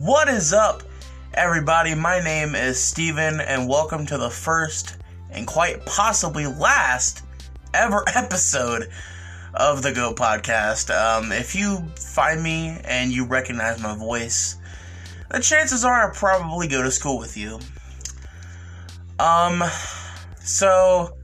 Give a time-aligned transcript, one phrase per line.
[0.00, 0.84] What is up,
[1.34, 1.92] everybody?
[1.92, 4.96] My name is Steven, and welcome to the first
[5.32, 7.22] and quite possibly last
[7.74, 8.90] ever episode
[9.54, 10.94] of the Go Podcast.
[10.94, 14.58] Um, if you find me and you recognize my voice,
[15.32, 17.58] the chances are I'll probably go to school with you.
[19.18, 19.64] Um,
[20.38, 21.18] so,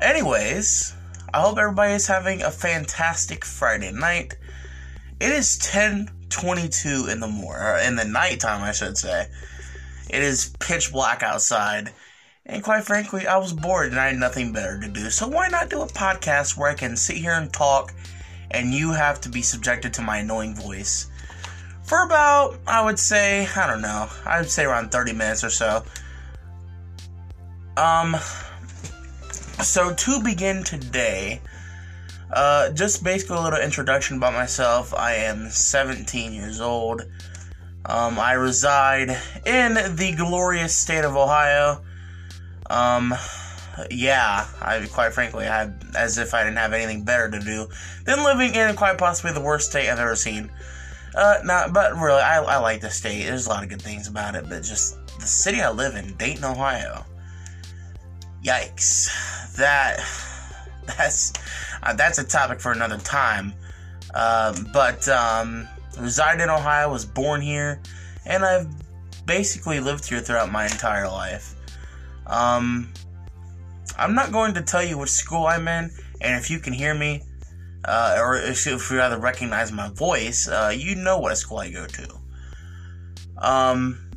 [0.00, 0.94] anyways,
[1.34, 4.34] I hope everybody is having a fantastic Friday night.
[5.20, 5.58] It is
[6.34, 9.28] 10:22 in the morning, in the nighttime, I should say.
[10.10, 11.92] It is pitch black outside,
[12.46, 15.10] and quite frankly, I was bored and I had nothing better to do.
[15.10, 17.94] So why not do a podcast where I can sit here and talk,
[18.50, 21.08] and you have to be subjected to my annoying voice
[21.84, 25.50] for about, I would say, I don't know, I would say around 30 minutes or
[25.50, 25.84] so.
[27.76, 28.16] Um,
[29.62, 31.40] so to begin today,
[32.34, 34.92] uh, just basically a little introduction about myself.
[34.92, 37.02] I am 17 years old.
[37.86, 39.10] Um, I reside
[39.46, 41.82] in the glorious state of Ohio.
[42.68, 43.14] Um,
[43.90, 47.68] yeah, I quite frankly, I as if I didn't have anything better to do
[48.04, 50.50] than living in quite possibly the worst state I've ever seen.
[51.14, 53.24] Uh, not, but really, I, I like the state.
[53.24, 56.16] There's a lot of good things about it, but just the city I live in,
[56.16, 57.04] Dayton, Ohio
[58.44, 59.98] yikes that
[60.98, 61.32] that's
[61.84, 63.52] uh, that's a topic for another time.
[64.14, 65.68] Um, but um,
[65.98, 67.80] reside in ohio was born here
[68.26, 68.66] and i've
[69.26, 71.54] basically lived here throughout my entire life.
[72.26, 72.92] Um,
[73.98, 75.90] i'm not going to tell you which school i'm in
[76.20, 77.22] and if you can hear me
[77.84, 81.70] uh, or if, if you rather recognize my voice uh, you know what school i
[81.70, 82.18] go to.
[83.38, 84.10] Um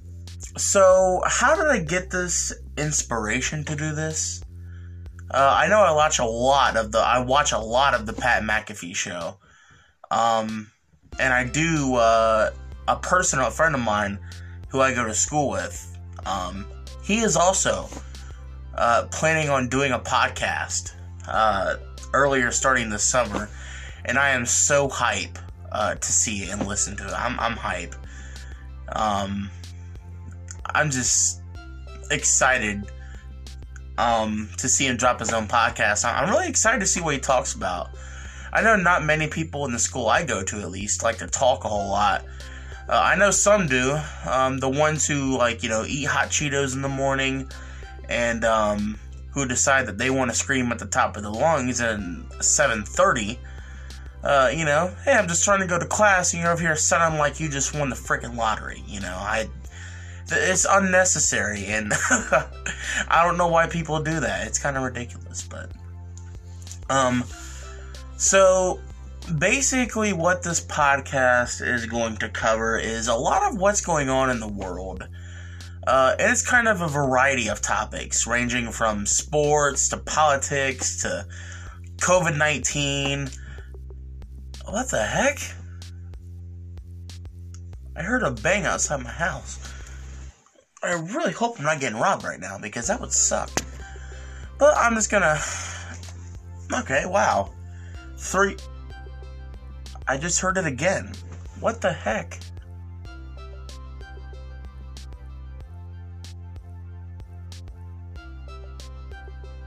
[0.58, 4.42] so how did i get this inspiration to do this.
[5.30, 8.14] Uh, I know I watch a lot of the I watch a lot of the
[8.14, 9.38] Pat McAfee show,
[10.10, 10.72] um,
[11.20, 12.52] and I do uh,
[12.88, 14.20] a personal friend of mine
[14.70, 15.98] who I go to school with.
[16.26, 16.66] Um,
[17.04, 17.90] he is also
[18.76, 20.94] uh, planning on doing a podcast
[21.28, 21.76] uh,
[22.14, 23.50] earlier, starting this summer,
[24.06, 25.38] and I am so hype
[25.74, 27.14] uh, to see it and listen to it.
[27.14, 27.96] I'm I'm hype.
[28.94, 29.50] Um,
[30.74, 31.42] I'm just
[32.12, 32.86] excited
[33.98, 36.06] um, to see him drop his own podcast.
[36.06, 37.90] I'm really excited to see what he talks about.
[38.54, 41.28] I know not many people in the school I go to, at least, like to
[41.28, 42.26] talk a whole lot.
[42.90, 44.00] Uh, I know some do.
[44.26, 47.52] Um, the ones who like you know eat hot Cheetos in the morning,
[48.08, 48.98] and um,
[49.32, 53.38] who decide that they want to scream at the top of their lungs at 7:30.
[54.24, 56.76] Uh, you know, hey, I'm just trying to go to class, and you're over here
[56.76, 58.84] sounding like you just won the freaking lottery.
[58.88, 59.50] You know, I
[60.32, 61.94] it's unnecessary, and
[63.08, 64.48] I don't know why people do that.
[64.48, 65.72] It's kind of ridiculous, but
[66.90, 67.24] um,
[68.18, 68.80] so
[69.40, 74.30] basically, what this podcast is going to cover is a lot of what's going on
[74.30, 75.08] in the world.
[75.86, 81.26] Uh, and it's kind of a variety of topics, ranging from sports to politics to
[82.02, 83.30] COVID 19.
[84.66, 85.40] What the heck?
[87.96, 89.58] I heard a bang outside my house.
[90.84, 93.50] I really hope I'm not getting robbed right now because that would suck.
[94.60, 95.40] But I'm just gonna.
[96.72, 97.52] Okay, wow.
[98.18, 98.58] Three.
[100.08, 101.14] I just heard it again.
[101.60, 102.40] What the heck?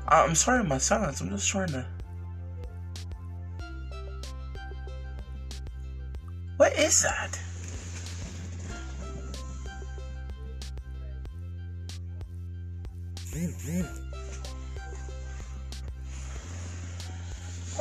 [0.09, 1.21] Uh, I'm sorry my silence.
[1.21, 1.87] I'm just trying to.
[6.57, 7.39] What is that?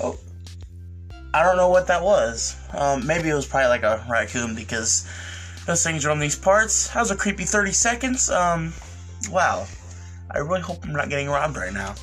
[0.02, 0.18] Oh.
[1.34, 2.56] I don't know what that was.
[2.74, 5.08] Um, maybe it was probably like a raccoon because
[5.66, 6.88] those things are on these parts.
[6.90, 8.30] That was a creepy 30 seconds.
[8.30, 8.74] Um,
[9.30, 9.68] wow.
[10.32, 11.96] I really hope I'm not getting robbed right now.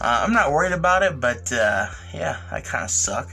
[0.00, 3.28] Uh, I'm not worried about it, but uh, yeah, I kind of suck.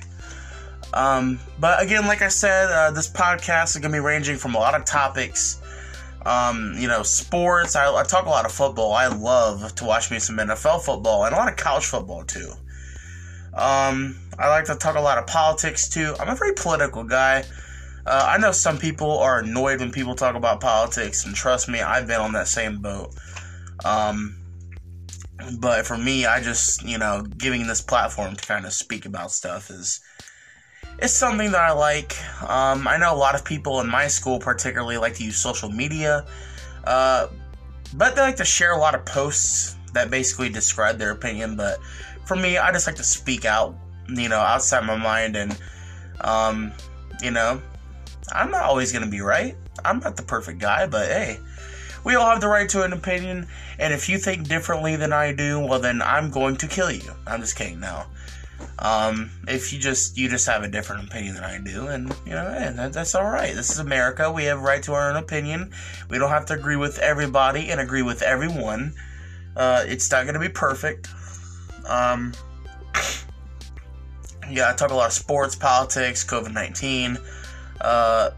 [0.93, 4.55] Um, but again, like I said, uh, this podcast is going to be ranging from
[4.55, 5.61] a lot of topics
[6.25, 7.75] um, you know, sports.
[7.75, 8.93] I, I, talk a lot of football.
[8.93, 12.51] I love to watch me some NFL football and a lot of college football too.
[13.53, 16.15] Um, I like to talk a lot of politics too.
[16.19, 17.43] I'm a very political guy.
[18.05, 21.81] Uh, I know some people are annoyed when people talk about politics, and trust me,
[21.81, 23.15] I've been on that same boat.
[23.83, 24.35] Um,
[25.59, 29.31] but for me, I just, you know, giving this platform to kind of speak about
[29.31, 30.01] stuff is
[30.99, 32.17] it's something that I like.
[32.43, 35.69] Um, I know a lot of people in my school, particularly, like to use social
[35.69, 36.25] media,
[36.85, 37.27] uh,
[37.93, 41.55] but they like to share a lot of posts that basically describe their opinion.
[41.55, 41.79] But
[42.25, 43.75] for me, I just like to speak out,
[44.09, 45.57] you know, outside my mind and,
[46.21, 46.71] um,
[47.21, 47.61] you know,
[48.33, 49.55] I'm not always going to be right.
[49.83, 51.39] I'm not the perfect guy, but hey,
[52.03, 53.47] we all have the right to an opinion,
[53.79, 57.11] and if you think differently than I do, well, then I'm going to kill you.
[57.25, 57.79] I'm just kidding.
[57.79, 58.03] No.
[58.77, 62.31] Um, if you just you just have a different opinion than I do, and you
[62.33, 63.53] know, hey, that, that's all right.
[63.55, 64.31] This is America.
[64.31, 65.71] We have a right to our own opinion.
[66.09, 68.93] We don't have to agree with everybody and agree with everyone.
[69.55, 71.07] Uh, it's not going to be perfect.
[71.87, 72.33] Um,
[74.49, 77.17] yeah, I talk a lot of sports, politics, COVID nineteen,
[77.79, 78.31] uh,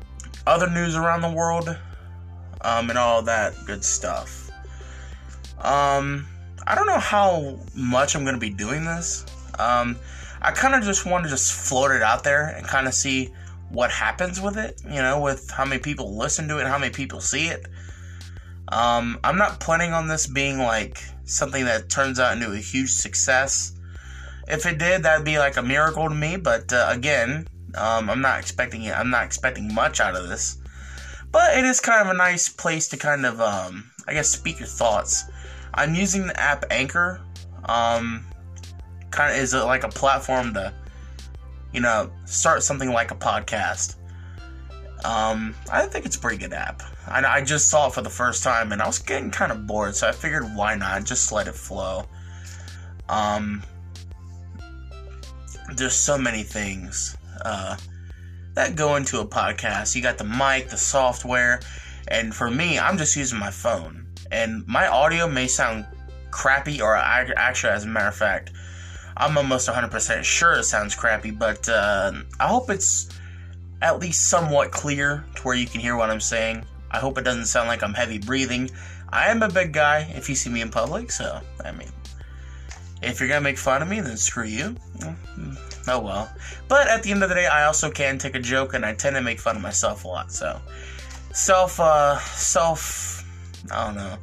[0.45, 1.75] other news around the world,
[2.61, 4.51] um, and all that good stuff.
[5.59, 6.27] Um,
[6.67, 9.25] I don't know how much I'm going to be doing this.
[9.59, 9.97] Um,
[10.41, 13.33] I kind of just want to just float it out there and kind of see
[13.69, 16.93] what happens with it, you know, with how many people listen to it, how many
[16.93, 17.65] people see it.
[18.69, 22.91] Um, I'm not planning on this being like something that turns out into a huge
[22.91, 23.73] success.
[24.47, 26.37] If it did, that'd be like a miracle to me.
[26.37, 28.95] But uh, again, um, I'm not expecting it.
[28.95, 30.57] I'm not expecting much out of this.
[31.31, 34.59] But it is kind of a nice place to kind of, um, I guess, speak
[34.59, 35.25] your thoughts.
[35.73, 37.21] I'm using the app Anchor.
[37.65, 38.25] Um,
[39.11, 40.73] kind of is it like a platform to,
[41.73, 43.95] you know, start something like a podcast.
[45.05, 46.81] Um, I think it's a pretty good app.
[47.07, 49.67] I, I just saw it for the first time and I was getting kind of
[49.67, 52.05] bored, so I figured why not just let it flow.
[53.07, 53.63] Um,
[55.75, 57.77] there's so many things uh,
[58.55, 59.95] that go into a podcast.
[59.95, 61.59] You got the mic, the software,
[62.07, 64.07] and for me, I'm just using my phone.
[64.31, 65.85] And my audio may sound
[66.31, 68.51] crappy, or I, actually, as a matter of fact,
[69.19, 73.09] I'm almost 100% sure it sounds crappy, but uh, I hope it's
[73.81, 76.63] at least somewhat clear to where you can hear what I'm saying.
[76.91, 78.69] I hope it doesn't sound like I'm heavy breathing.
[79.09, 81.89] I am a big guy if you see me in public, so, I mean,
[83.01, 84.75] if you're gonna make fun of me, then screw you.
[85.87, 86.31] Oh well.
[86.67, 88.93] But at the end of the day, I also can take a joke, and I
[88.93, 90.61] tend to make fun of myself a lot, so.
[91.33, 93.25] Self, uh, self,
[93.71, 94.17] I don't know,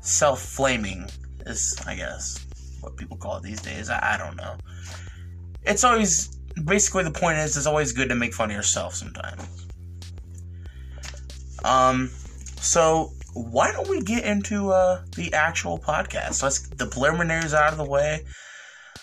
[0.00, 1.06] self flaming
[1.44, 2.45] is, I guess
[2.86, 3.90] what people call it these days.
[3.90, 4.56] I, I don't know.
[5.64, 6.28] It's always
[6.64, 9.66] basically the point is it's always good to make fun of yourself sometimes.
[11.64, 12.10] Um,
[12.60, 16.42] so why don't we get into uh the actual podcast?
[16.42, 18.24] Let's the preliminaries out of the way.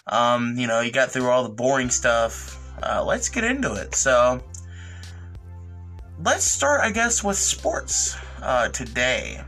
[0.07, 2.59] Um, you know, you got through all the boring stuff.
[2.81, 3.95] Uh, let's get into it.
[3.95, 4.43] So
[6.23, 9.41] let's start, I guess, with sports uh, today,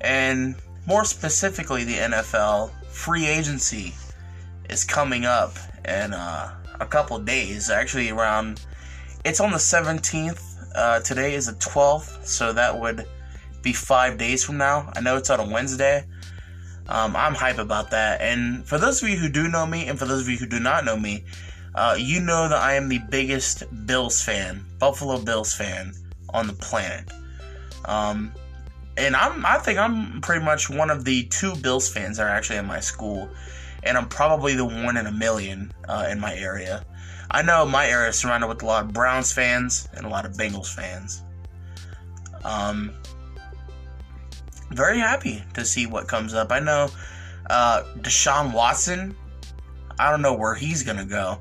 [0.00, 0.54] and
[0.86, 2.70] more specifically the NFL
[3.02, 3.92] free agency
[4.70, 7.68] is coming up in uh, a couple days.
[7.68, 8.64] Actually, around
[9.24, 10.40] it's on the 17th.
[10.76, 13.04] Uh, today is the 12th, so that would
[13.60, 14.88] be five days from now.
[14.94, 16.04] I know it's on a Wednesday.
[16.88, 18.20] Um, I'm hype about that.
[18.20, 20.46] And for those of you who do know me, and for those of you who
[20.46, 21.24] do not know me,
[21.74, 25.92] uh, you know that I am the biggest Bills fan, Buffalo Bills fan
[26.32, 27.10] on the planet.
[27.84, 28.32] Um,
[28.96, 32.30] and I'm I think I'm pretty much one of the two Bills fans that are
[32.30, 33.28] actually in my school,
[33.82, 36.84] and I'm probably the one in a million uh, in my area.
[37.30, 40.26] I know my area is surrounded with a lot of Browns fans and a lot
[40.26, 41.22] of Bengals fans.
[42.44, 42.92] Um,
[44.70, 46.52] very happy to see what comes up.
[46.52, 46.90] I know
[47.48, 49.16] uh, Deshaun Watson.
[49.98, 51.38] I don't know where he's gonna go.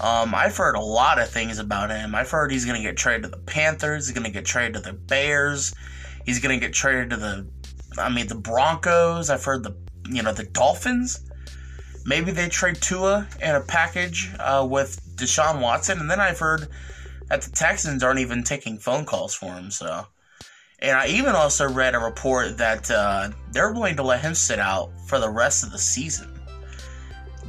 [0.00, 2.14] Um, I've heard a lot of things about him.
[2.14, 4.08] I've heard he's gonna get traded to the Panthers.
[4.08, 5.74] He's gonna get traded to the Bears.
[6.24, 7.46] He's going to get traded to the,
[7.98, 9.30] I mean, the Broncos.
[9.30, 9.76] I've heard the,
[10.08, 11.28] you know, the Dolphins.
[12.04, 16.00] Maybe they trade Tua in a package uh, with Deshaun Watson.
[16.00, 16.68] And then I've heard
[17.28, 19.70] that the Texans aren't even taking phone calls for him.
[19.70, 20.06] So,
[20.80, 24.58] and I even also read a report that uh, they're willing to let him sit
[24.58, 26.28] out for the rest of the season.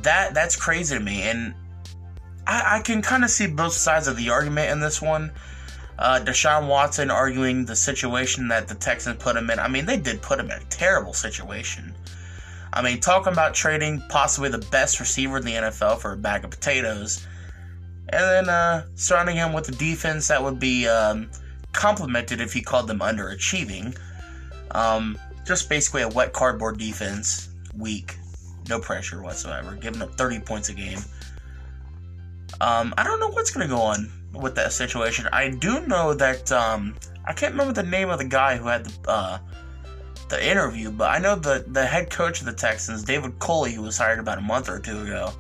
[0.03, 1.55] That that's crazy to me, and
[2.45, 5.31] I, I can kind of see both sides of the argument in this one.
[6.00, 9.59] Uh, Deshaun Watson arguing the situation that the Texans put him in.
[9.59, 11.93] I mean, they did put him in a terrible situation.
[12.73, 16.43] I mean, talking about trading possibly the best receiver in the NFL for a bag
[16.43, 17.25] of potatoes,
[18.09, 21.29] and then uh, surrounding him with a defense that would be um,
[21.71, 23.95] complimented if he called them underachieving.
[24.71, 28.15] Um, just basically a wet cardboard defense, weak,
[28.69, 31.00] no pressure whatsoever, giving up 30 points a game.
[32.59, 35.27] Um, I don't know what's going to go on with that situation.
[35.31, 38.85] I do know that um, I can't remember the name of the guy who had
[38.85, 39.39] the uh,
[40.29, 43.81] the interview, but I know the the head coach of the Texans, David Culley, who
[43.81, 45.31] was hired about a month or two ago.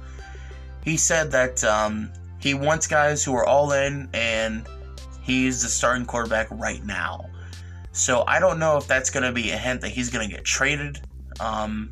[0.83, 4.67] He said that um, he wants guys who are all in, and
[5.21, 7.29] he's the starting quarterback right now.
[7.91, 10.35] So I don't know if that's going to be a hint that he's going to
[10.35, 10.99] get traded.
[11.39, 11.91] Um,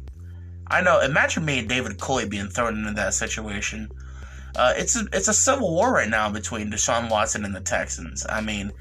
[0.68, 1.00] I know.
[1.02, 3.90] Imagine me and David Culley being thrown into that situation.
[4.56, 8.26] Uh, it's a, it's a civil war right now between Deshaun Watson and the Texans.
[8.28, 8.72] I mean,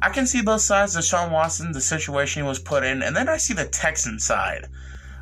[0.00, 0.96] I can see both sides.
[0.96, 4.66] Deshaun Watson, the situation he was put in, and then I see the Texan side.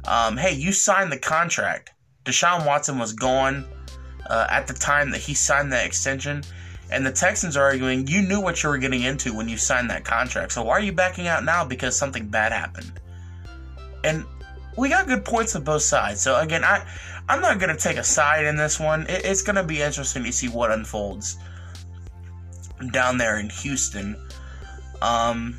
[0.06, 1.92] Um, hey, you signed the contract.
[2.24, 3.66] Deshaun Watson was gone
[4.28, 6.42] uh, at the time that he signed that extension,
[6.90, 9.90] and the Texans are arguing you knew what you were getting into when you signed
[9.90, 10.52] that contract.
[10.52, 12.92] So why are you backing out now because something bad happened?
[14.02, 14.24] And
[14.76, 16.20] we got good points on both sides.
[16.20, 16.86] So again, I
[17.30, 19.02] I'm not gonna take a side in this one.
[19.02, 21.38] It, it's gonna be interesting to see what unfolds
[22.90, 24.16] down there in Houston.
[25.00, 25.54] Um,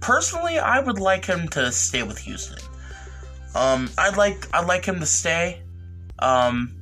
[0.00, 2.58] personally, I would like him to stay with Houston.
[3.54, 5.60] Um, I'd like I'd like him to stay.
[6.18, 6.74] Um,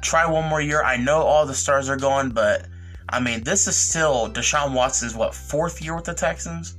[0.00, 0.80] try one more year.
[0.80, 2.66] I know all the stars are gone, but
[3.08, 6.76] I mean, this is still Deshaun Watson's what fourth year with the Texans.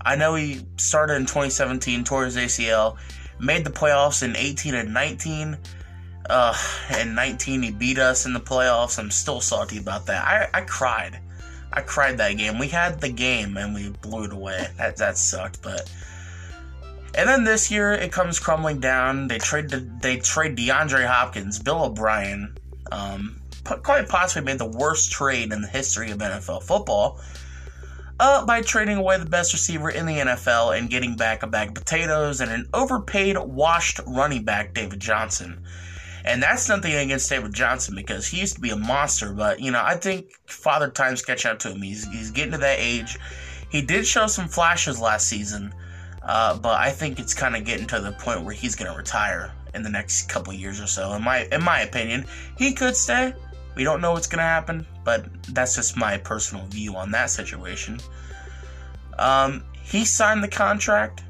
[0.00, 2.98] I know he started in 2017, tore his ACL,
[3.40, 5.58] made the playoffs in 18 and 19.
[6.28, 6.54] Uh,
[7.00, 8.98] in 19, he beat us in the playoffs.
[8.98, 10.24] I'm still salty about that.
[10.26, 11.20] I, I cried.
[11.72, 12.58] I cried that game.
[12.58, 14.68] We had the game and we blew it away.
[14.76, 15.90] That that sucked, but.
[17.14, 19.28] And then this year it comes crumbling down.
[19.28, 22.56] They trade they trade DeAndre Hopkins, Bill O'Brien,
[22.92, 27.20] um, quite possibly made the worst trade in the history of NFL football
[28.20, 31.68] uh, by trading away the best receiver in the NFL and getting back a bag
[31.68, 35.62] of potatoes and an overpaid, washed running back, David Johnson.
[36.24, 39.70] And that's nothing against David Johnson because he used to be a monster, but you
[39.70, 41.80] know, I think Father Time's catching up to him.
[41.80, 43.18] He's, he's getting to that age.
[43.70, 45.74] He did show some flashes last season,
[46.22, 48.96] uh, but I think it's kind of getting to the point where he's going to
[48.96, 51.12] retire in the next couple years or so.
[51.12, 53.34] In my in my opinion, he could stay,
[53.78, 57.30] we don't know what's going to happen, but that's just my personal view on that
[57.30, 58.00] situation.
[59.20, 61.22] Um, he signed the contract,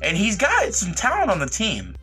[0.00, 1.94] and he's got some talent on the team.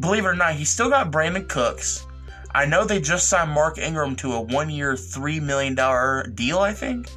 [0.00, 2.04] Believe it or not, he's still got Brandin Cooks.
[2.52, 6.58] I know they just signed Mark Ingram to a one-year, three million dollar deal.
[6.58, 7.08] I think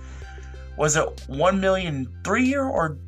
[0.77, 3.00] was it one million three year or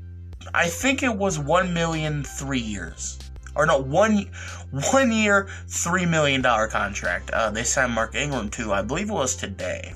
[0.56, 3.20] I think it was one million three years
[3.56, 4.30] or no one
[4.92, 7.32] one year three million dollar contract.
[7.32, 9.94] Uh, they signed Mark Ingram to I believe it was today.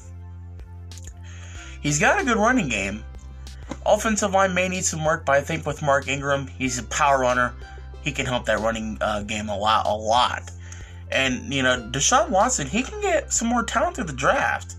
[1.82, 3.04] He's got a good running game.
[3.86, 7.20] Offensive line may need some work, but I think with Mark Ingram, he's a power
[7.20, 7.54] runner.
[8.04, 10.52] He can help that running uh, game a lot, a lot.
[11.12, 14.76] And you know, Deshaun Watson, he can get some more talent through the draft.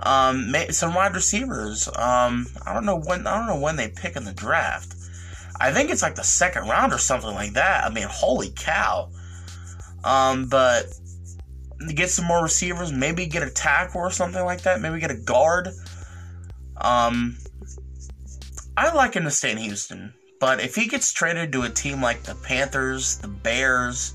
[0.00, 1.88] Um, some wide receivers.
[1.88, 3.26] Um, I don't know when.
[3.26, 4.93] I don't know when they pick in the draft.
[5.60, 7.84] I think it's like the second round or something like that.
[7.84, 9.10] I mean, holy cow.
[10.02, 10.86] Um, but
[11.94, 15.16] get some more receivers, maybe get a tackle or something like that, maybe get a
[15.16, 15.68] guard.
[16.76, 17.36] Um,
[18.76, 22.02] I like him to stay in Houston, but if he gets traded to a team
[22.02, 24.14] like the Panthers, the Bears,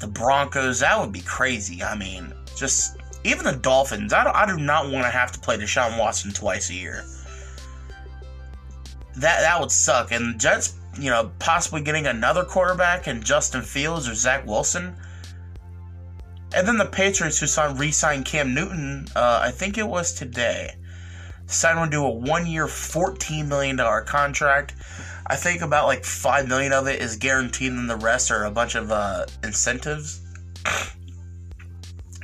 [0.00, 1.82] the Broncos, that would be crazy.
[1.82, 4.12] I mean, just even the Dolphins.
[4.12, 7.04] I, I do not want to have to play Deshaun Watson twice a year
[9.16, 10.12] that that would suck.
[10.12, 14.96] And Jets, you know, possibly getting another quarterback in Justin Fields or Zach Wilson.
[16.54, 20.76] And then the Patriots who signed re-signed Cam Newton, uh, I think it was today,
[21.46, 24.74] signed him to a one-year, fourteen million dollar contract.
[25.26, 28.50] I think about like five million of it is guaranteed, and the rest are a
[28.50, 30.20] bunch of uh, incentives.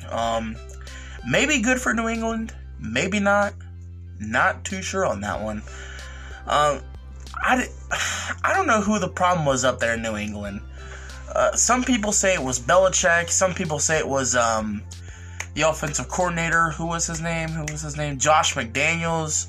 [0.08, 0.56] Um,
[1.28, 3.54] maybe good for New England, maybe not.
[4.20, 5.62] Not too sure on that one.
[6.46, 6.80] Um,
[7.34, 7.68] I,
[8.44, 10.60] I don't know who the problem was up there in New England.
[11.34, 13.30] Uh, some people say it was Belichick.
[13.30, 14.82] Some people say it was um,
[15.54, 16.70] the offensive coordinator.
[16.70, 17.48] Who was his name?
[17.48, 18.18] Who was his name?
[18.18, 19.46] Josh McDaniels.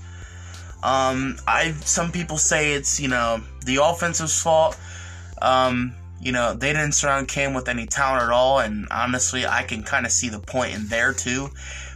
[0.81, 4.77] Um, I some people say it's you know the offensive's fault.
[5.41, 9.63] Um, you know they didn't surround Cam with any talent at all, and honestly, I
[9.63, 11.49] can kind of see the point in there too.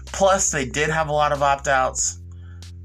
[0.07, 2.19] Plus, they did have a lot of opt outs.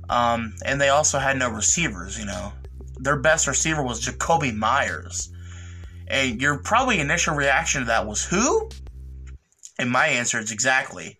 [0.08, 2.52] Um, and they also had no receivers, you know.
[2.98, 5.30] Their best receiver was Jakobi Meyers.
[6.08, 8.68] And your probably initial reaction to that was who?
[9.78, 11.18] And my answer is exactly.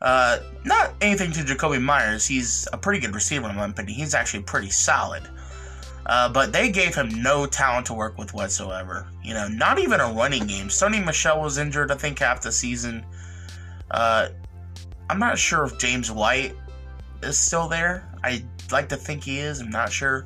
[0.00, 2.26] Uh, not anything to Jakobi Meyers.
[2.26, 3.96] He's a pretty good receiver in my opinion.
[3.96, 5.28] He's actually pretty solid.
[6.06, 9.06] Uh, but they gave him no talent to work with whatsoever.
[9.22, 10.68] You know, not even a running game.
[10.68, 13.04] Sony Michel was injured, I think, half the season.
[13.90, 14.28] Uh,
[15.08, 16.54] I'm not sure if James White
[17.22, 18.09] is still there.
[18.22, 19.60] I like to think he is.
[19.60, 20.24] I'm not sure,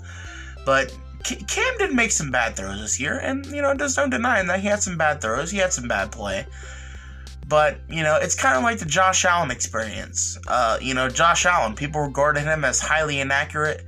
[0.65, 4.47] but Cam did make some bad throws this year, and you know, there's no denying
[4.49, 5.51] that he had some bad throws.
[5.51, 6.47] He had some bad play,
[7.49, 10.39] but you know, it's kind of like the Josh Allen experience.
[10.47, 13.85] Uh, you know, Josh Allen, people regarded him as highly inaccurate.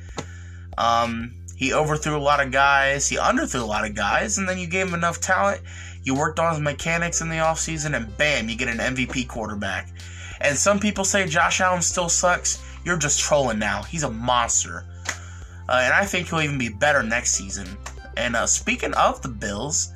[0.79, 3.09] Um, he overthrew a lot of guys.
[3.09, 5.61] He underthrew a lot of guys, and then you gave him enough talent.
[6.05, 9.91] You worked on his mechanics in the offseason, and bam, you get an MVP quarterback.
[10.41, 12.63] And some people say Josh Allen still sucks.
[12.87, 13.83] You're just trolling now.
[13.83, 14.85] He's a monster.
[15.69, 17.67] Uh, and I think he'll even be better next season.
[18.17, 19.93] And uh, speaking of the Bills,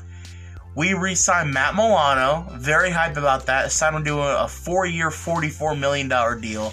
[0.75, 2.49] we re signed Matt Milano.
[2.54, 3.70] Very hype about that.
[3.70, 6.09] Signed him to a four year, $44 million
[6.40, 6.73] deal.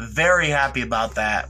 [0.00, 1.48] Very happy about that.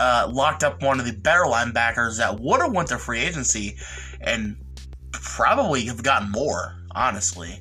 [0.00, 3.76] Uh, locked up one of the better linebackers that would have went to free agency
[4.20, 4.56] and
[5.12, 7.60] probably have gotten more, honestly.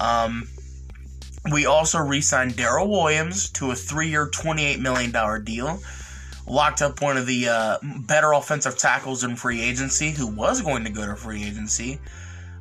[0.00, 0.48] Um,
[1.50, 5.80] we also re-signed Daryl Williams to a three-year, $28 million deal.
[6.46, 10.84] Locked up one of the uh, better offensive tackles in free agency who was going
[10.84, 12.00] to go to free agency.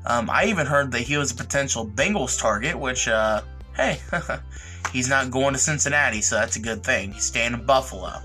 [0.06, 3.42] Um, I even heard that he was a potential Bengals target, which, uh,
[3.76, 4.00] hey,
[4.94, 7.12] he's not going to Cincinnati, so that's a good thing.
[7.12, 8.22] He's staying in Buffalo.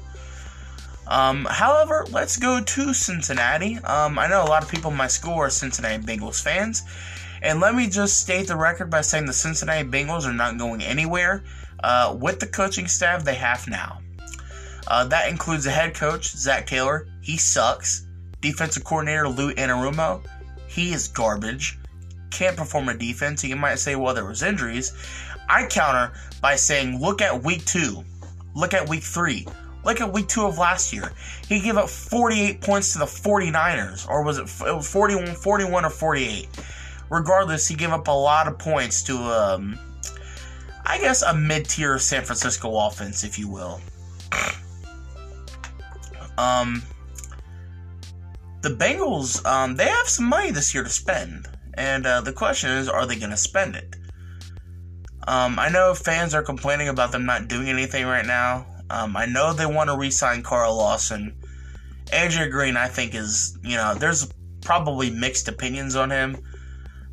[1.07, 3.77] Um, however, let's go to Cincinnati.
[3.79, 6.83] Um, I know a lot of people in my school are Cincinnati Bengals fans.
[7.43, 10.83] And let me just state the record by saying the Cincinnati Bengals are not going
[10.83, 11.43] anywhere.
[11.83, 13.99] Uh, with the coaching staff they have now.
[14.89, 17.07] Uh, that includes the head coach, Zac Taylor.
[17.21, 18.07] He sucks.
[18.41, 20.23] Defensive coordinator, Lou Anarumo.
[20.69, 21.79] He is garbage.
[22.31, 23.43] Can't perform a defense.
[23.45, 24.93] You might say, well, there was injuries.
[25.49, 28.05] I counter by saying, look at week two.
[28.55, 29.47] Look at week three.
[29.85, 31.13] Look at week two of last year.
[31.49, 34.09] He gave up 48 points to the 49ers.
[34.09, 36.49] Or was it 41, 41 or 48?
[37.11, 39.79] Regardless, he gave up a lot of points to, um,
[40.85, 43.81] I guess, a mid tier San Francisco offense, if you will.
[46.39, 46.83] Um,
[48.63, 51.49] the Bengals, um, they have some money this year to spend.
[51.75, 53.97] And uh, the question is, are they going to spend it?
[55.29, 58.67] Um, I know fans are complaining about them not doing anything right now.
[58.89, 61.37] Um, I know they want to re sign Carl Lawson.
[62.07, 64.33] AJ Green, I think, is, you know, there's
[64.63, 66.37] probably mixed opinions on him.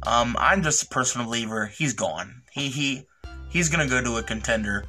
[0.06, 1.68] Um, I'm just a personal believer.
[1.68, 2.44] He's gone.
[2.52, 3.08] He, he,
[3.50, 4.86] he's to go to a contender.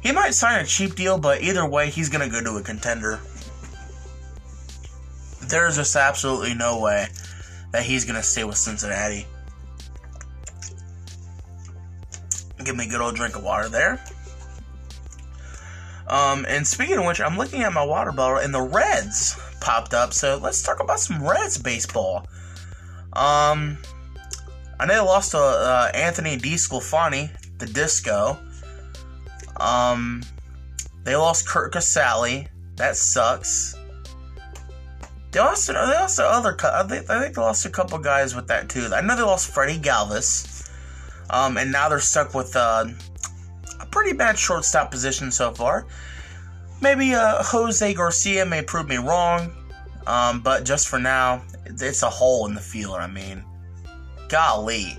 [0.00, 3.18] He might sign a cheap deal, but either way, he's to go to a contender.
[5.48, 7.06] There's just absolutely no way
[7.72, 9.26] that he's to stay with Cincinnati.
[12.64, 14.02] Give me a good old drink of water there.
[16.08, 19.92] Um, and speaking of which, I'm looking at my water bottle and the Reds popped
[19.94, 20.12] up.
[20.12, 22.26] So let's talk about some Reds baseball.
[23.12, 23.78] Um,
[24.78, 28.38] I know they lost to uh, Anthony DeSclafani, the Disco.
[29.58, 30.22] Um,
[31.04, 32.48] they lost Curt Casali.
[32.76, 33.74] That sucks.
[35.30, 35.68] They lost.
[35.68, 36.56] They lost other.
[36.62, 38.88] I think, I think they lost a couple guys with that too.
[38.92, 40.70] I know they lost Freddie Galvis,
[41.30, 42.86] um, and now they're stuck with uh,
[43.80, 45.86] a pretty bad shortstop position so far.
[46.82, 49.54] Maybe uh, Jose Garcia may prove me wrong,
[50.06, 52.96] um, but just for now, it's a hole in the field.
[52.96, 53.42] I mean,
[54.28, 54.98] golly,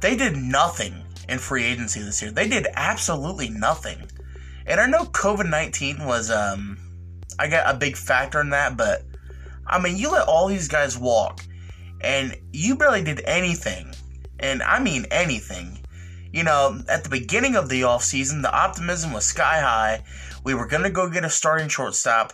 [0.00, 0.94] they did nothing
[1.28, 2.30] in free agency this year.
[2.30, 4.08] They did absolutely nothing,
[4.66, 6.78] and I know COVID nineteen was um,
[7.38, 9.04] I got a big factor in that, but
[9.66, 11.44] I mean, you let all these guys walk,
[12.00, 13.94] and you barely did anything.
[14.40, 15.84] And I mean anything.
[16.32, 20.04] You know, at the beginning of the offseason, the optimism was sky high.
[20.44, 22.32] We were going to go get a starting shortstop.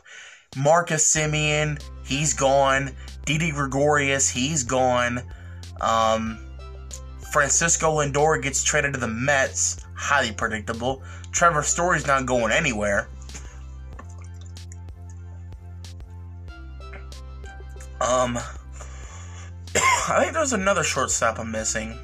[0.55, 2.93] Marcus Semien, he's gone.
[3.25, 5.23] Didi Gregorius, he's gone.
[5.81, 6.39] Um,
[7.33, 9.79] Francisco Lindor gets traded to the Mets.
[9.95, 11.03] Highly predictable.
[11.33, 13.09] Trevor Story's not going anywhere.
[18.01, 18.39] Um,
[19.77, 21.99] I think there's another shortstop I'm missing.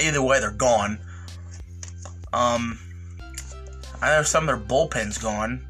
[0.00, 0.98] Either way, they're gone.
[2.32, 2.78] Um,
[4.00, 5.66] I know some of their bullpen's gone.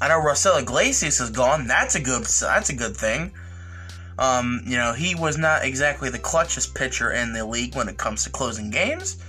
[0.00, 1.66] I know Raisel Iglesias is gone.
[1.66, 2.24] That's a good.
[2.24, 3.32] That's a good thing.
[4.18, 7.96] Um, you know, he was not exactly the clutchest pitcher in the league when it
[7.96, 9.22] comes to closing games.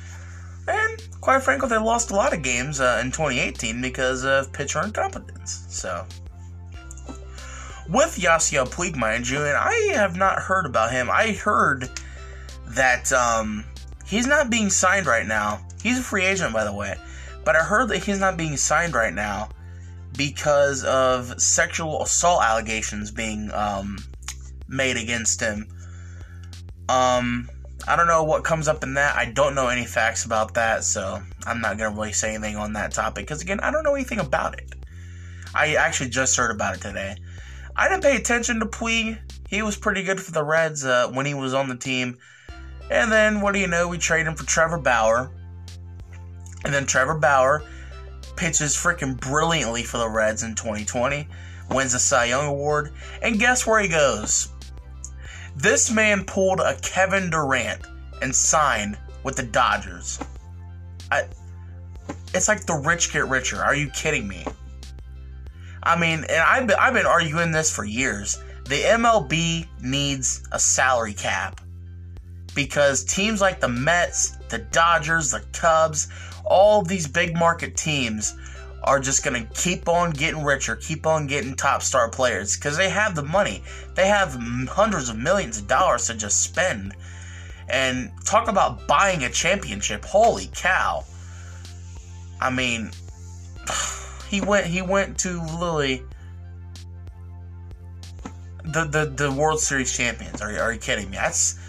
[0.68, 4.84] And quite frankly, they lost a lot of games uh, in 2018 because of pitcher
[4.84, 5.66] incompetence.
[5.70, 6.06] So
[7.90, 11.10] with Yasiel Puig, mind you, and I have not heard about him.
[11.10, 11.90] I heard
[12.70, 13.64] that um,
[14.06, 15.66] he's not being signed right now.
[15.82, 16.96] He's a free agent, by the way,
[17.44, 19.50] but I heard that he's not being signed right now
[20.18, 23.98] because of sexual assault allegations being um,
[24.68, 25.68] made against him.
[26.90, 27.50] Um,
[27.88, 29.16] I don't know what comes up in that.
[29.16, 32.74] I don't know any facts about that, so I'm not gonna really say anything on
[32.74, 34.74] that topic because again, I don't know anything about it.
[35.54, 37.16] I actually just heard about it today.
[37.76, 39.20] I didn't pay attention to Puig.
[39.50, 42.18] He was pretty good for the Reds uh, when he was on the team.
[42.90, 43.88] And then, what do you know?
[43.88, 45.32] We trade him for Trevor Bauer.
[46.64, 47.64] And then Trevor Bauer
[48.36, 51.28] pitches freaking brilliantly for the Reds in 2020,
[51.70, 54.50] wins the Cy Young Award, and guess where he goes?
[55.56, 57.82] This man pulled a Kevin Durant
[58.22, 60.20] and signed with the Dodgers.
[61.12, 61.28] I,
[62.34, 63.64] it's like the rich get richer.
[63.64, 64.46] Are you kidding me?
[65.82, 68.44] I mean, and I've been, I've been arguing this for years.
[68.66, 71.62] The MLB needs a salary cap
[72.56, 76.08] because teams like the Mets, the Dodgers, the Cubs,
[76.44, 78.36] all these big market teams
[78.86, 82.78] are just going to keep on getting richer, keep on getting top star players because
[82.78, 83.64] they have the money.
[83.96, 84.38] They have
[84.70, 86.96] hundreds of millions of dollars to just spend.
[87.68, 90.06] And talk about buying a championship.
[90.06, 91.04] Holy cow.
[92.40, 92.92] I mean,
[94.30, 96.04] he went he went to Lily
[98.64, 100.42] the, the the World Series champions.
[100.42, 101.18] Are you, are you kidding me?
[101.18, 101.60] That's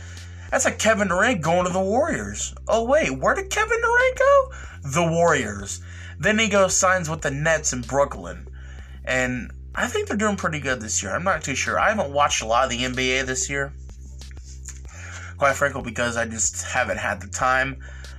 [0.50, 2.54] that's like Kevin Durant going to the Warriors.
[2.68, 4.52] Oh wait, where did Kevin Durant go?
[4.84, 5.80] The Warriors.
[6.18, 8.48] Then he goes signs with the Nets in Brooklyn,
[9.04, 11.14] and I think they're doing pretty good this year.
[11.14, 11.78] I'm not too sure.
[11.78, 13.72] I haven't watched a lot of the NBA this year,
[15.36, 17.76] quite frankly, because I just haven't had the time.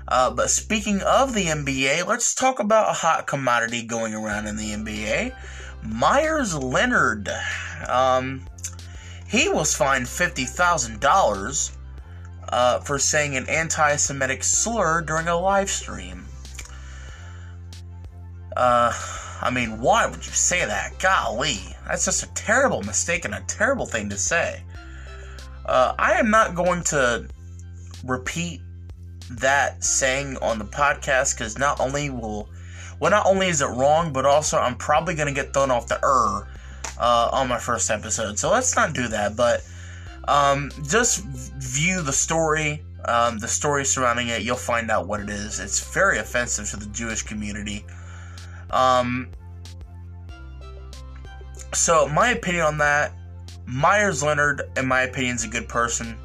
[0.08, 4.56] Uh, but speaking of the NBA, let's talk about a hot commodity going around in
[4.56, 5.36] the NBA.
[5.84, 7.30] Meyers Leonard.
[7.88, 8.46] Um,
[9.28, 11.76] he was fined fifty thousand dollars
[12.50, 16.27] uh, for saying an anti-Semitic slur during a live stream.
[18.58, 18.92] Uh,
[19.40, 20.98] I mean, why would you say that?
[20.98, 24.64] Golly, that's just a terrible mistake and a terrible thing to say.
[25.68, 27.28] Uh, I am not going to
[28.04, 28.62] repeat
[29.30, 32.50] that saying on the podcast because not only will,
[33.00, 35.88] well, not only is it wrong, but also I'm probably going to get thrown off
[35.88, 36.48] the er
[37.00, 38.40] uh, on my first episode.
[38.40, 39.36] So let's not do that.
[39.36, 39.64] But
[40.28, 44.42] um, just view the story, um, the story surrounding it.
[44.42, 45.60] You'll find out what it is.
[45.60, 47.86] It's very offensive to the Jewish community.
[48.70, 49.30] Um,
[51.74, 53.14] so my opinion on that,
[53.66, 56.18] Meyers Leonard, in my opinion, is a good person.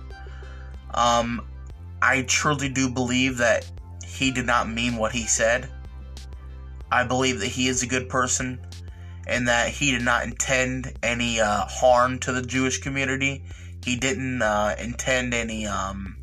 [0.95, 1.47] Um,
[2.01, 3.71] I truly do believe that
[4.05, 5.69] he did not mean what he said.
[6.91, 8.61] I believe that he is a good person
[9.27, 13.45] and that he did not intend any uh, harm to the Jewish community.
[13.85, 16.17] He didn't uh, intend any um,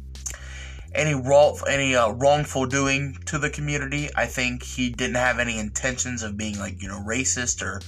[0.99, 4.09] any wrong any uh, wrongful doing to the community.
[4.15, 7.81] I think he didn't have any intentions of being like you know racist or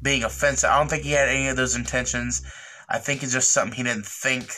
[0.00, 0.70] being offensive.
[0.70, 2.42] I don't think he had any of those intentions.
[2.88, 4.50] I think it's just something he didn't think.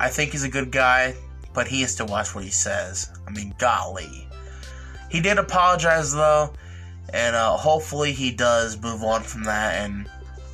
[0.00, 1.14] I think he's a good guy,
[1.52, 3.10] but he has to watch what he says.
[3.28, 4.26] I mean, golly.
[5.10, 6.54] He did apologize though,
[7.12, 10.08] and uh, hopefully he does move on from that and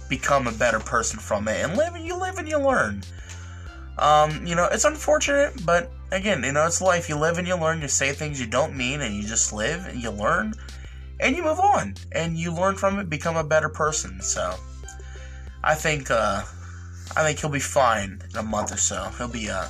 [0.08, 1.64] become a better person from it.
[1.64, 3.04] And live and you live and you learn.
[3.98, 7.08] Um, you know, it's unfortunate, but again, you know, it's life.
[7.08, 7.82] You live and you learn.
[7.82, 10.54] You say things you don't mean, and you just live and you learn,
[11.20, 14.20] and you move on, and you learn from it, become a better person.
[14.20, 14.54] So,
[15.64, 16.42] I think, uh,
[17.16, 19.10] I think he'll be fine in a month or so.
[19.18, 19.66] He'll be, uh,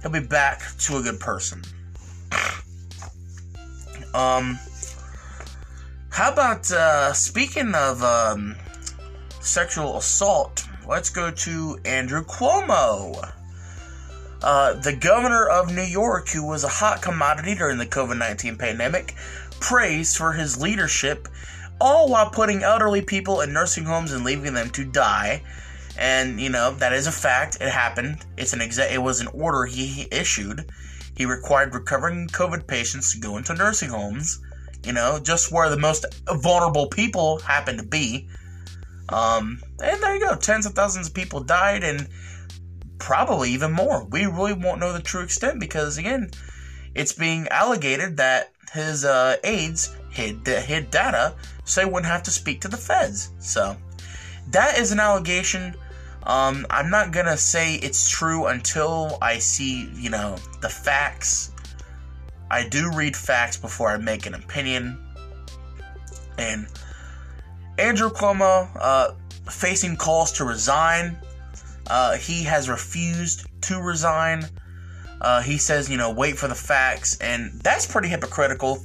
[0.00, 1.62] he'll be back to a good person.
[4.14, 4.58] Um,
[6.10, 8.54] how about uh, speaking of um,
[9.40, 10.68] sexual assault?
[10.86, 13.32] Let's go to Andrew Cuomo.
[14.42, 18.56] Uh, the governor of New York, who was a hot commodity during the COVID 19
[18.56, 19.14] pandemic,
[19.60, 21.28] praised for his leadership,
[21.80, 25.42] all while putting elderly people in nursing homes and leaving them to die.
[25.96, 27.56] And, you know, that is a fact.
[27.60, 28.24] It happened.
[28.36, 30.70] It's an exa- It was an order he issued.
[31.16, 34.40] He required recovering COVID patients to go into nursing homes
[34.84, 38.28] you know, just where the most vulnerable people happen to be.
[39.08, 40.36] Um, and there you go.
[40.36, 42.08] Tens of thousands of people died, and
[42.98, 44.04] probably even more.
[44.04, 46.30] We really won't know the true extent because, again,
[46.94, 52.30] it's being allegated that his uh, aides hid hid data so they wouldn't have to
[52.30, 53.30] speak to the feds.
[53.38, 53.76] So
[54.50, 55.74] that is an allegation.
[56.22, 61.50] Um, I'm not gonna say it's true until I see, you know, the facts
[62.50, 64.98] I do read facts before I make an opinion.
[66.38, 66.68] And
[67.78, 69.12] Andrew Cuomo, uh,
[69.50, 71.16] facing calls to resign,
[71.88, 74.46] uh, he has refused to resign.
[75.20, 78.78] Uh, he says, you know, wait for the facts, and that's pretty hypocritical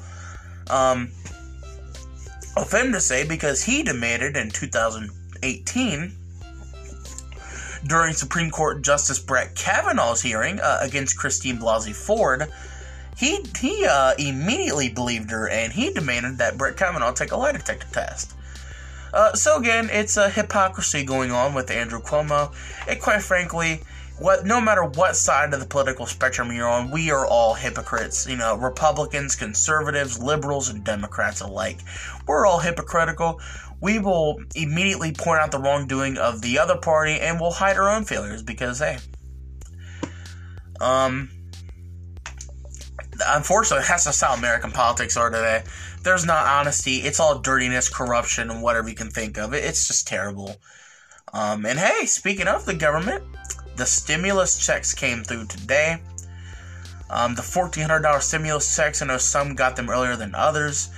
[0.70, 1.12] um,
[2.56, 6.16] of him to say because he demanded in 2018
[7.88, 12.52] during Supreme Court Justice Brett Kavanaugh's hearing uh, against Christine Blasey Ford
[13.20, 17.52] he he uh, immediately believed her, and he demanded that Brett Kavanaugh take a lie
[17.52, 18.34] detector test.
[19.14, 22.54] Uh, so again, it's a hypocrisy going on with Andrew Cuomo,
[22.88, 23.82] and quite frankly,
[24.20, 28.28] what no matter what side of the political spectrum you're on, we are all hypocrites.
[28.28, 31.80] You know, Republicans, conservatives, liberals, and Democrats alike.
[32.28, 33.40] We're all hypocritical.
[33.82, 37.90] We will immediately point out the wrongdoing of the other party and we'll hide our
[37.90, 38.98] own failures because hey.
[40.82, 41.30] Um
[43.26, 45.64] unfortunately that's just how American politics are today.
[46.04, 49.54] There's not honesty, it's all dirtiness, corruption, and whatever you can think of.
[49.54, 50.56] It, it's just terrible.
[51.34, 53.24] Um, and hey, speaking of the government,
[53.76, 56.02] the stimulus checks came through today.
[57.10, 60.90] Um, the $1,400 stimulus checks, I know some got them earlier than others.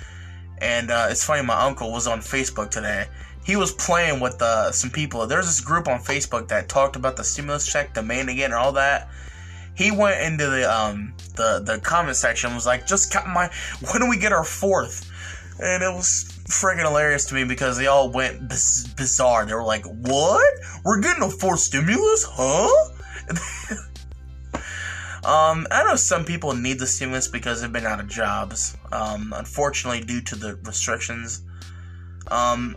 [0.59, 3.07] And uh, it's funny, my uncle was on Facebook today.
[3.43, 5.25] He was playing with uh, some people.
[5.25, 8.71] There's this group on Facebook that talked about the stimulus check, demanding it, and all
[8.73, 9.09] that.
[9.75, 13.49] He went into the um, the the comment section was like, "Just got my.
[13.91, 15.09] When do we get our fourth?
[15.61, 19.45] And it was friggin' hilarious to me because they all went biz- bizarre.
[19.45, 20.53] They were like, "What?
[20.83, 22.89] We're getting a fourth stimulus, huh?"
[25.23, 28.75] um, I know some people need the stimulus because they've been out of jobs.
[28.91, 31.43] Um, unfortunately, due to the restrictions.
[32.29, 32.75] Um,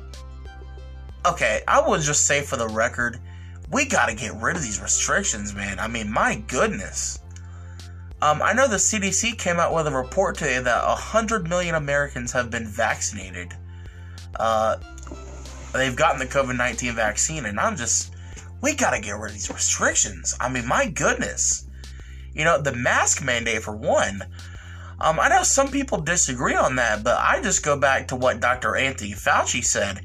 [1.26, 3.18] okay, I will just say for the record,
[3.70, 5.78] we got to get rid of these restrictions, man.
[5.78, 7.20] I mean, my goodness.
[8.22, 12.32] Um, I know the CDC came out with a report today that 100 million Americans
[12.32, 13.52] have been vaccinated.
[14.38, 14.76] Uh,
[15.72, 18.14] they've gotten the COVID 19 vaccine, and I'm just,
[18.62, 20.34] we gotta get rid of these restrictions.
[20.40, 21.66] I mean, my goodness.
[22.32, 24.22] You know, the mask mandate, for one.
[25.00, 28.40] Um, I know some people disagree on that, but I just go back to what
[28.40, 28.76] Dr.
[28.76, 30.00] Anthony Fauci said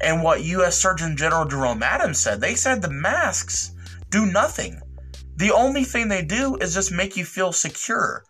[0.00, 0.78] and what U.S.
[0.78, 2.40] Surgeon General Jerome Adams said.
[2.40, 3.72] They said the masks
[4.10, 4.80] do nothing.
[5.36, 8.24] The only thing they do is just make you feel secure.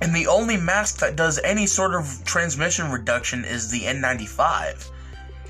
[0.00, 4.90] And the only mask that does any sort of transmission reduction is the N95.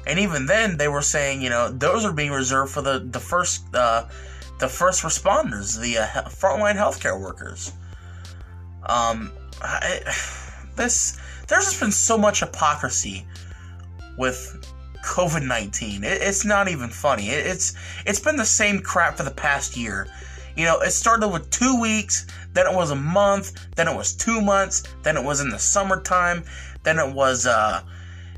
[0.06, 3.18] And even then, they were saying, you know, those are being reserved for the the
[3.18, 4.06] first uh,
[4.60, 7.72] the first responders, the uh, frontline healthcare workers.
[8.84, 10.00] Um, I,
[10.76, 13.26] this there's just been so much hypocrisy
[14.18, 14.72] with
[15.04, 16.04] COVID nineteen.
[16.04, 17.28] It, it's not even funny.
[17.30, 17.74] It, it's
[18.06, 20.08] it's been the same crap for the past year.
[20.56, 24.14] You know, it started with two weeks, then it was a month, then it was
[24.14, 26.44] two months, then it was in the summertime,
[26.82, 27.82] then it was uh,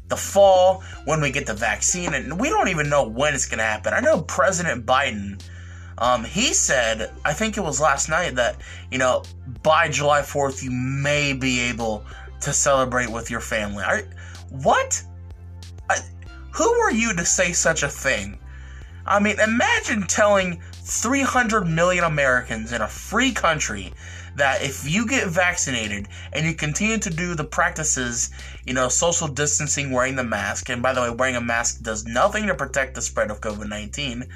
[0.09, 3.59] the fall when we get the vaccine, and we don't even know when it's going
[3.59, 3.95] to happen.
[3.95, 5.41] I know President Biden,
[5.99, 8.57] um, he said, I think it was last night, that,
[8.91, 9.23] you know,
[9.63, 12.05] by July 4th, you may be able
[12.41, 13.85] to celebrate with your family.
[13.85, 14.03] Are,
[14.51, 15.01] what?
[16.59, 18.37] Who are you to say such a thing?
[19.07, 23.93] I mean, imagine telling 300 million Americans in a free country
[24.35, 28.31] that if you get vaccinated and you continue to do the practices,
[28.67, 32.05] you know, social distancing, wearing the mask, and by the way, wearing a mask does
[32.07, 34.27] nothing to protect the spread of COVID 19.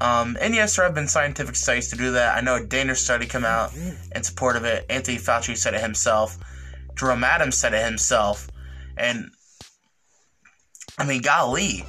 [0.00, 2.34] Um, and yes, there have been scientific studies to do that.
[2.34, 4.86] I know a Danish study came out in support of it.
[4.88, 6.38] Anthony Fauci said it himself.
[6.96, 8.48] Jerome Adams said it himself.
[8.96, 9.32] And,
[11.00, 11.82] I mean, golly,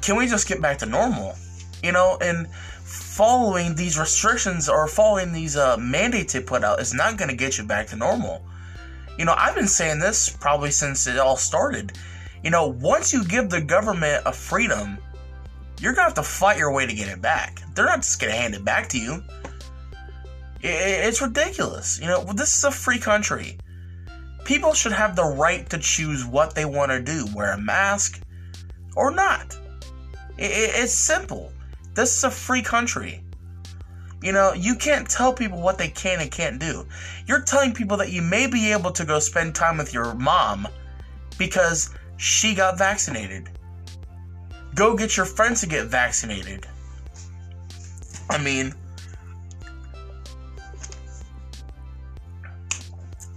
[0.00, 1.36] can we just get back to normal?
[1.84, 6.92] You know, and following these restrictions or following these uh, mandates they put out is
[6.92, 8.42] not going to get you back to normal.
[9.16, 11.92] You know, I've been saying this probably since it all started.
[12.42, 14.98] You know, once you give the government a freedom,
[15.78, 17.62] you're going to have to fight your way to get it back.
[17.76, 19.22] They're not just going to hand it back to you.
[20.60, 22.00] It's ridiculous.
[22.00, 23.58] You know, this is a free country.
[24.44, 28.20] People should have the right to choose what they want to do wear a mask
[28.96, 29.56] or not.
[30.38, 31.52] It's simple.
[31.94, 33.22] This is a free country.
[34.22, 36.86] You know, you can't tell people what they can and can't do.
[37.26, 40.68] You're telling people that you may be able to go spend time with your mom
[41.38, 43.50] because she got vaccinated.
[44.74, 46.66] Go get your friends to get vaccinated.
[48.30, 48.74] I mean,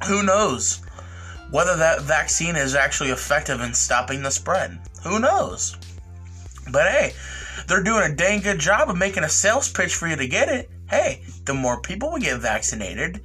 [0.07, 0.84] who knows
[1.55, 4.77] whether that vaccine is actually effective in stopping the spread?
[5.03, 5.77] Who knows?
[6.69, 7.13] But hey,
[7.65, 10.49] they're doing a dang good job of making a sales pitch for you to get
[10.49, 10.69] it.
[10.89, 13.23] Hey, the more people we get vaccinated,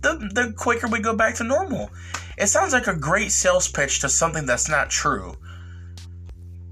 [0.00, 1.90] the, the quicker we go back to normal.
[2.38, 5.34] It sounds like a great sales pitch to something that's not true.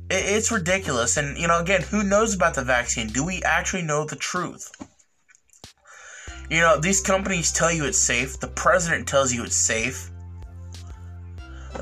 [0.09, 1.16] It, it's ridiculous.
[1.16, 3.09] And, you know, again, who knows about the vaccine?
[3.09, 4.70] Do we actually know the truth?
[6.48, 10.12] You know, these companies tell you it's safe, the president tells you it's safe.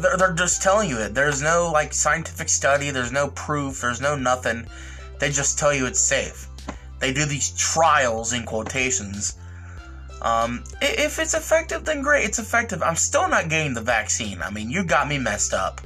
[0.00, 1.14] They're, they're just telling you it.
[1.14, 4.66] There's no, like, scientific study, there's no proof, there's no nothing.
[5.18, 6.48] They just tell you it's safe.
[6.98, 9.37] They do these trials in quotations.
[10.20, 12.24] Um, if it's effective, then great.
[12.24, 12.83] It's effective.
[12.83, 14.40] I'm still not getting the vaccine.
[14.40, 15.81] I mean, you got me messed up.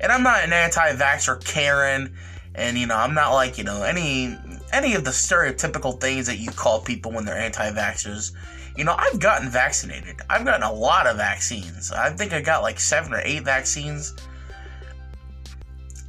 [0.00, 2.14] And I'm not an anti vaxxer Karen,
[2.54, 4.36] And you know, I'm not like you know any
[4.72, 8.32] any of the stereotypical things that you call people when they're anti-vaxxers.
[8.76, 10.16] You know, I've gotten vaccinated.
[10.28, 11.90] I've gotten a lot of vaccines.
[11.92, 14.14] I think I got like seven or eight vaccines.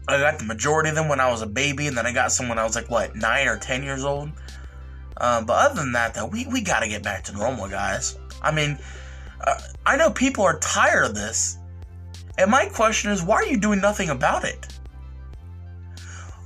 [0.07, 2.31] I got the majority of them when I was a baby, and then I got
[2.31, 4.31] some when I was like what nine or ten years old.
[5.19, 8.17] Um, but other than that, though, we we got to get back to normal, guys.
[8.41, 8.77] I mean,
[9.41, 11.57] uh, I know people are tired of this,
[12.37, 14.67] and my question is, why are you doing nothing about it?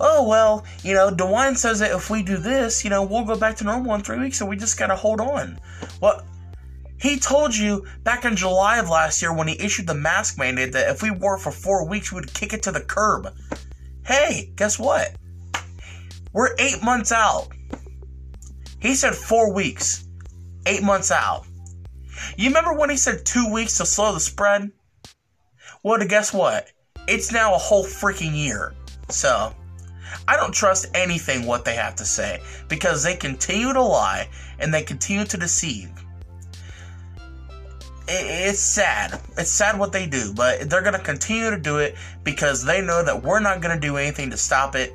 [0.04, 3.38] Oh well, you know, DeWine says that if we do this, you know, we'll go
[3.38, 5.60] back to normal in three weeks, and we just gotta hold on.
[6.02, 6.26] Well,
[7.00, 10.74] he told you back in July of last year when he issued the mask mandate
[10.74, 13.32] that if we wore for four weeks, we would kick it to the curb.
[14.04, 15.16] Hey, guess what?
[16.34, 17.50] We're eight months out.
[18.80, 20.08] He said four weeks,
[20.66, 21.46] eight months out.
[22.38, 24.72] You remember when he said two weeks to slow the spread?
[25.84, 26.72] Well, to guess what?
[27.08, 28.74] It's now a whole freaking year.
[29.10, 29.54] So,
[30.28, 34.74] I don't trust anything what they have to say because they continue to lie and
[34.74, 35.90] they continue to deceive
[38.12, 39.20] it's sad.
[39.38, 42.82] It's sad what they do, but they're going to continue to do it because they
[42.82, 44.94] know that we're not going to do anything to stop it.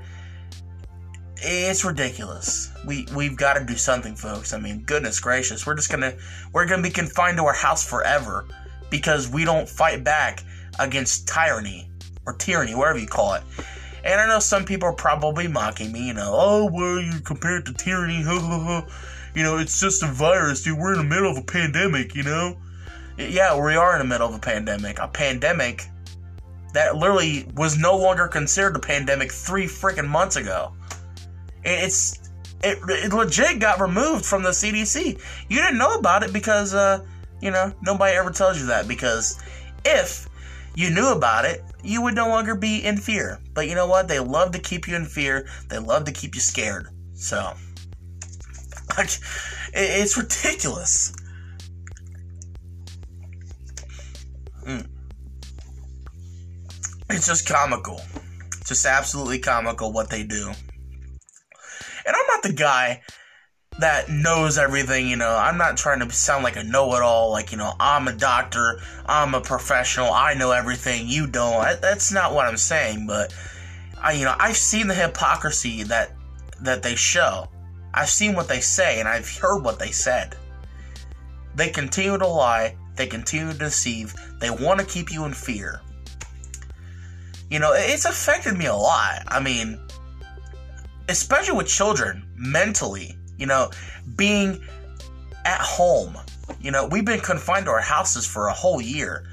[1.38, 2.72] It's ridiculous.
[2.86, 4.52] We we've got to do something, folks.
[4.52, 6.14] I mean, goodness gracious, we're just gonna
[6.52, 8.46] we're gonna be confined to our house forever
[8.88, 10.42] because we don't fight back
[10.78, 11.90] against tyranny
[12.24, 13.42] or tyranny, whatever you call it.
[14.06, 16.06] And I know some people are probably mocking me.
[16.06, 18.18] You know, oh well, you compare it to tyranny.
[19.34, 20.78] you know, it's just a virus, dude.
[20.78, 22.14] We're in the middle of a pandemic.
[22.14, 22.56] You know
[23.18, 24.98] yeah, we are in the middle of a pandemic.
[24.98, 25.86] A pandemic
[26.74, 30.72] that literally was no longer considered a pandemic three freaking months ago.
[31.64, 32.30] It's
[32.62, 35.20] it, it legit got removed from the CDC.
[35.48, 37.04] You didn't know about it because uh,
[37.40, 39.42] you know nobody ever tells you that because
[39.84, 40.28] if
[40.74, 43.40] you knew about it, you would no longer be in fear.
[43.54, 44.08] But you know what?
[44.08, 45.48] They love to keep you in fear.
[45.68, 46.88] They love to keep you scared.
[47.14, 47.54] So
[49.74, 51.14] it's ridiculous.
[54.64, 54.88] Mm.
[57.10, 58.00] It's just comical.
[58.60, 60.48] It's just absolutely comical what they do.
[62.06, 63.02] And I'm not the guy
[63.78, 65.36] that knows everything, you know.
[65.36, 68.12] I'm not trying to sound like a know it all, like, you know, I'm a
[68.12, 71.80] doctor, I'm a professional, I know everything, you don't.
[71.80, 73.34] That's not what I'm saying, but
[74.02, 76.12] I you know, I've seen the hypocrisy that
[76.62, 77.48] that they show.
[77.92, 80.36] I've seen what they say and I've heard what they said.
[81.54, 84.14] They continue to lie they continue to deceive.
[84.40, 85.80] They want to keep you in fear.
[87.50, 89.22] You know, it's affected me a lot.
[89.28, 89.78] I mean,
[91.08, 93.70] especially with children, mentally, you know,
[94.16, 94.60] being
[95.44, 96.16] at home.
[96.60, 99.24] You know, we've been confined to our houses for a whole year.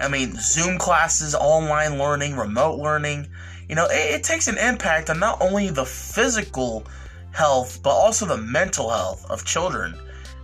[0.00, 3.28] I mean, Zoom classes, online learning, remote learning.
[3.68, 6.86] You know, it, it takes an impact on not only the physical
[7.32, 9.98] health, but also the mental health of children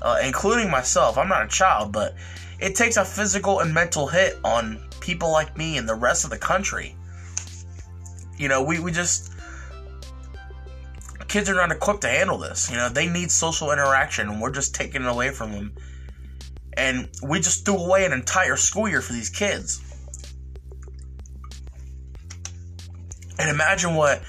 [0.04, 1.18] uh, including myself.
[1.18, 2.14] I'm not a child, but
[2.60, 6.30] it takes a physical and mental hit on people like me and the rest of
[6.30, 6.94] the country.
[8.36, 9.32] You know, we, we just.
[11.28, 12.70] Kids are not equipped to handle this.
[12.70, 15.74] You know, they need social interaction, and we're just taking it away from them.
[16.76, 19.80] And we just threw away an entire school year for these kids.
[23.38, 24.22] And imagine what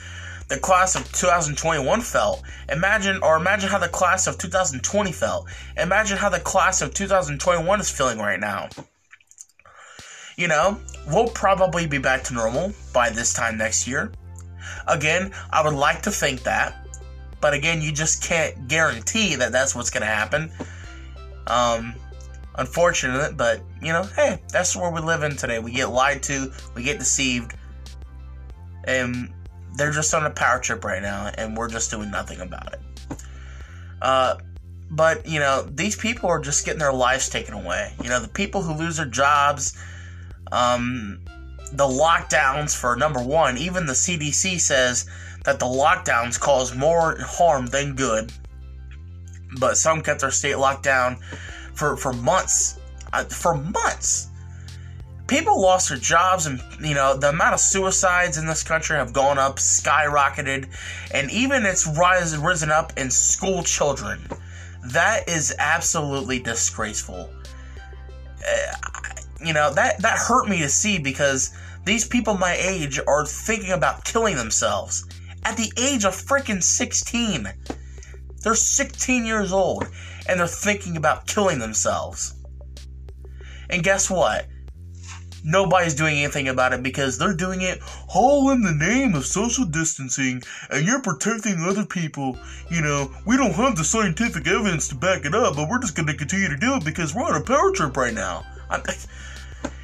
[0.47, 2.43] the class of 2021 felt.
[2.69, 5.47] Imagine, or imagine how the class of 2020 felt.
[5.77, 8.69] Imagine how the class of 2021 is feeling right now.
[10.37, 14.11] You know, we'll probably be back to normal by this time next year.
[14.87, 16.84] Again, I would like to think that,
[17.45, 20.51] but again, you just can't guarantee that that's what's going to happen.
[21.45, 21.93] Um,
[22.55, 25.59] unfortunate, but you know, hey, that's where we live in today.
[25.59, 27.53] We get lied to, we get deceived,
[28.85, 29.31] and
[29.75, 32.79] they're just on a power trip right now, and we're just doing nothing about it.
[34.01, 34.37] Uh,
[34.89, 37.93] but you know, these people are just getting their lives taken away.
[38.01, 39.77] You know, the people who lose their jobs,
[40.51, 41.19] um,
[41.71, 43.59] the lockdowns for number one.
[43.59, 45.07] Even the CDC says
[45.45, 48.31] that the lockdowns cause more harm than good.
[49.59, 51.17] But some kept their state locked down
[51.73, 52.79] for for months,
[53.13, 54.29] uh, for months.
[55.27, 59.13] People lost their jobs and you know the amount of suicides in this country have
[59.13, 60.67] gone up skyrocketed
[61.11, 64.21] and even it's rise, risen up in school children.
[64.87, 67.29] That is absolutely disgraceful.
[68.47, 68.73] Uh,
[69.43, 71.55] you know that that hurt me to see because
[71.85, 75.05] these people my age are thinking about killing themselves
[75.45, 77.47] at the age of freaking 16
[78.43, 79.87] they're 16 years old
[80.27, 82.35] and they're thinking about killing themselves
[83.69, 84.47] and guess what
[85.45, 87.79] nobody's doing anything about it because they're doing it
[88.13, 90.41] all in the name of social distancing
[90.71, 92.37] and you're protecting other people.
[92.69, 95.95] You know, we don't have the scientific evidence to back it up, but we're just
[95.95, 98.43] going to continue to do it because we're on a power trip right now.
[98.69, 98.81] I'm,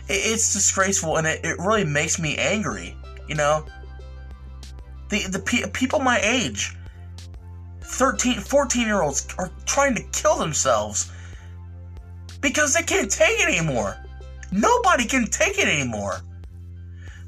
[0.10, 2.98] it's disgraceful and it, it really makes me angry,
[3.28, 3.66] you know?
[5.12, 6.74] The, the pe- people my age,
[7.82, 11.12] 13, 14 year olds, are trying to kill themselves
[12.40, 13.98] because they can't take it anymore.
[14.54, 16.22] Nobody can take it anymore.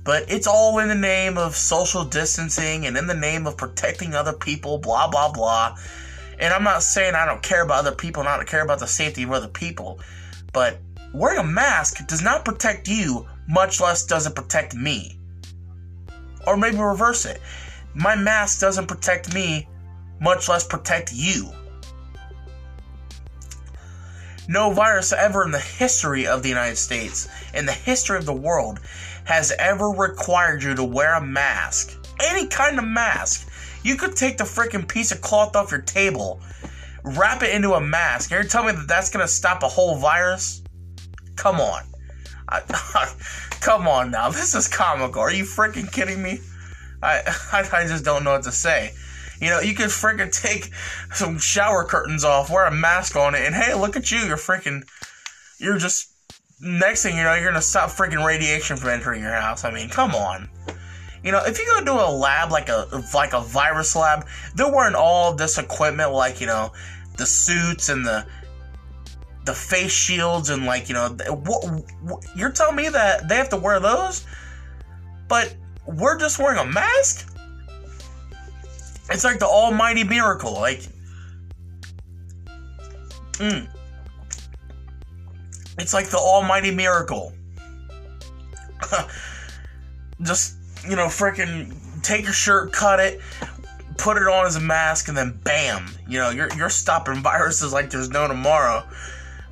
[0.06, 4.14] But it's all in the name of social distancing and in the name of protecting
[4.14, 5.78] other people, blah, blah, blah.
[6.40, 9.24] And I'm not saying I don't care about other people, not care about the safety
[9.24, 10.00] of other people.
[10.54, 10.80] But
[11.14, 15.20] wearing a mask does not protect you, much less does it protect me.
[16.48, 17.42] Or maybe reverse it.
[17.96, 19.68] My mask doesn't protect me,
[20.20, 21.52] much less protect you.
[24.48, 28.34] No virus ever in the history of the United States, in the history of the
[28.34, 28.80] world,
[29.26, 31.98] has ever required you to wear a mask.
[32.20, 33.50] Any kind of mask.
[33.84, 36.42] You could take the freaking piece of cloth off your table,
[37.04, 39.96] wrap it into a mask, and you're telling me that that's gonna stop a whole
[39.96, 40.62] virus?
[41.36, 41.84] Come on.
[42.50, 42.62] I,
[43.62, 44.30] come on now.
[44.30, 45.22] This is comical.
[45.22, 46.40] Are you freaking kidding me?
[47.52, 48.94] I, I, just don't know what to say.
[49.42, 50.70] You know, you could freaking take
[51.14, 54.20] some shower curtains off, wear a mask on it, and hey, look at you.
[54.20, 54.88] You're freaking.
[55.60, 56.10] You're just.
[56.62, 59.66] Next thing you know, you're gonna stop freaking radiation from entering your house.
[59.66, 60.50] I mean, come on.
[61.22, 64.26] You know, if you go to a lab like a like a virus lab,
[64.56, 66.72] they're wearing all this equipment, like you know,
[67.18, 68.26] the suits and the
[69.44, 73.50] the face shields and like you know, what, what, you're telling me that they have
[73.50, 74.26] to wear those,
[75.28, 75.54] but
[75.86, 77.30] we're just wearing a mask.
[79.10, 80.54] It's like the almighty miracle.
[80.54, 80.82] Like,
[83.34, 83.68] mm.
[85.78, 87.34] It's like the almighty miracle.
[90.22, 90.56] Just,
[90.88, 91.74] you know, freaking
[92.04, 93.20] take your shirt, cut it,
[93.98, 97.74] put it on as a mask, and then bam, you know, you're, you're stopping viruses
[97.74, 98.84] like there's no tomorrow.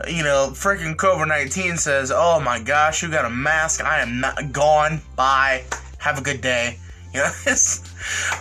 [0.08, 4.20] You know, freaking COVID 19 says, oh my gosh, you got a mask, I am
[4.20, 5.64] not gone, bye,
[6.02, 6.78] have a good day.
[7.14, 7.32] You know,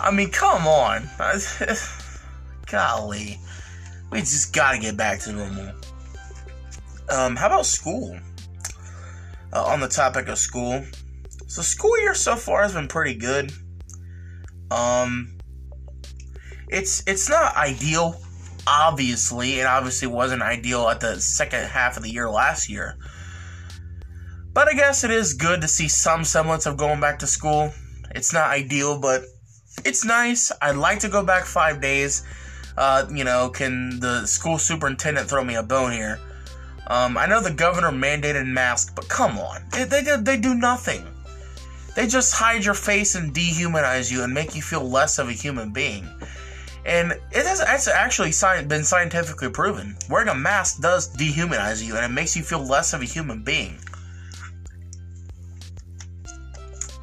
[0.00, 1.11] I mean, come on.
[2.70, 3.40] Golly.
[4.12, 5.74] We just gotta get back to normal.
[7.08, 8.16] Um, how about school?
[9.52, 10.84] Uh, on the topic of school.
[11.48, 13.52] So, school year so far has been pretty good.
[14.70, 15.36] Um,
[16.68, 18.20] it's it's not ideal,
[18.68, 19.58] obviously.
[19.58, 22.96] It obviously wasn't ideal at the second half of the year last year.
[24.53, 27.72] But I guess it is good to see some semblance of going back to school.
[28.14, 29.22] It's not ideal, but
[29.84, 30.51] it's nice.
[30.61, 32.24] I'd like to go back five days.
[32.76, 36.18] Uh, you know, can the school superintendent throw me a bone here?
[36.88, 41.07] Um, I know the governor mandated masks, but come on, they, they, they do nothing.
[41.94, 45.32] They just hide your face and dehumanize you and make you feel less of a
[45.32, 46.09] human being.
[46.84, 48.32] And it has it's actually
[48.66, 49.96] been scientifically proven.
[50.09, 53.42] Wearing a mask does dehumanize you and it makes you feel less of a human
[53.42, 53.78] being.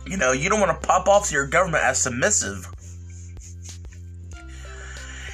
[0.07, 2.67] You know, you don't want to pop off to your government as submissive.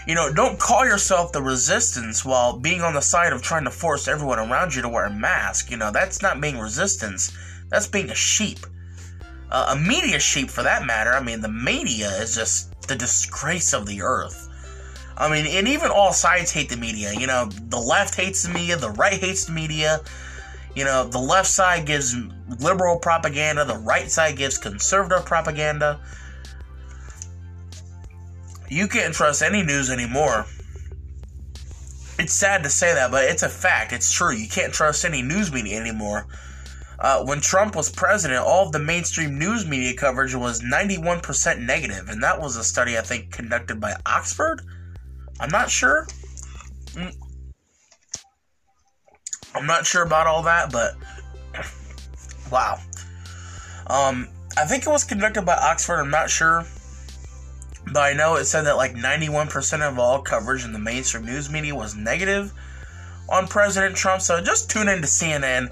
[0.06, 3.72] You know, don't call yourself the resistance while being on the side of trying to
[3.72, 5.72] force everyone around you to wear a mask.
[5.72, 7.32] You know, that's not being resistance,
[7.70, 8.60] that's being a sheep.
[9.50, 11.12] Uh, a media sheep, for that matter.
[11.12, 14.50] I mean, the media is just the disgrace of the earth.
[15.16, 17.14] I mean, and even all sides hate the media.
[17.14, 20.02] You know, the left hates the media, the right hates the media.
[20.76, 22.16] You know, the left side gives
[22.60, 26.00] liberal propaganda, the right side gives conservative propaganda.
[28.70, 30.48] You can't trust any news anymore.
[32.18, 33.92] It's sad to say that, but it's a fact.
[33.94, 34.32] It's true.
[34.32, 36.26] You can't trust any news media anymore.
[37.00, 42.08] Uh, when Trump was president, all of the mainstream news media coverage was 91% negative,
[42.08, 44.62] and that was a study I think conducted by Oxford.
[45.40, 46.08] I'm not sure.
[49.56, 50.96] I'm not sure about all that, but
[52.52, 52.80] wow.
[53.88, 54.28] Um,
[54.58, 56.00] I think it was conducted by Oxford.
[56.00, 56.66] I'm not sure,
[57.92, 61.50] but I know it said that like 91% of all coverage in the mainstream news
[61.50, 62.54] media was negative
[63.30, 64.22] on President Trump.
[64.22, 65.70] So just tune into CNN,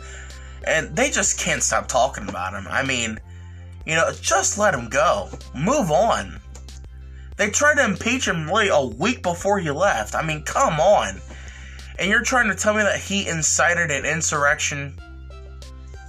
[0.66, 2.68] and they just can't stop talking about him.
[2.70, 3.20] I mean,
[3.86, 5.30] you know, just let him go.
[5.56, 6.40] Move on.
[7.38, 10.16] They tried to impeach him really a week before he left.
[10.16, 11.22] I mean, come on.
[12.00, 15.00] And you're trying to tell me that he incited an insurrection?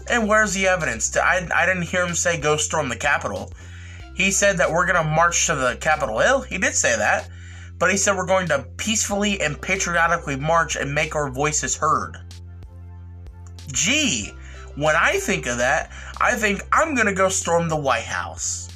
[0.08, 1.16] And where's the evidence?
[1.16, 3.52] I, I didn't hear him say go storm the Capitol.
[4.14, 6.42] He said that we're going to march to the Capitol Hill.
[6.42, 7.28] He did say that.
[7.78, 12.16] But he said we're going to peacefully and patriotically march and make our voices heard.
[13.72, 14.32] Gee,
[14.76, 18.68] When I think of that, I think I'm gonna go storm the White House.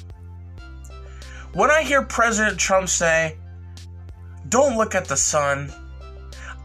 [1.53, 3.37] When I hear President Trump say,
[4.49, 5.71] don't look at the sun,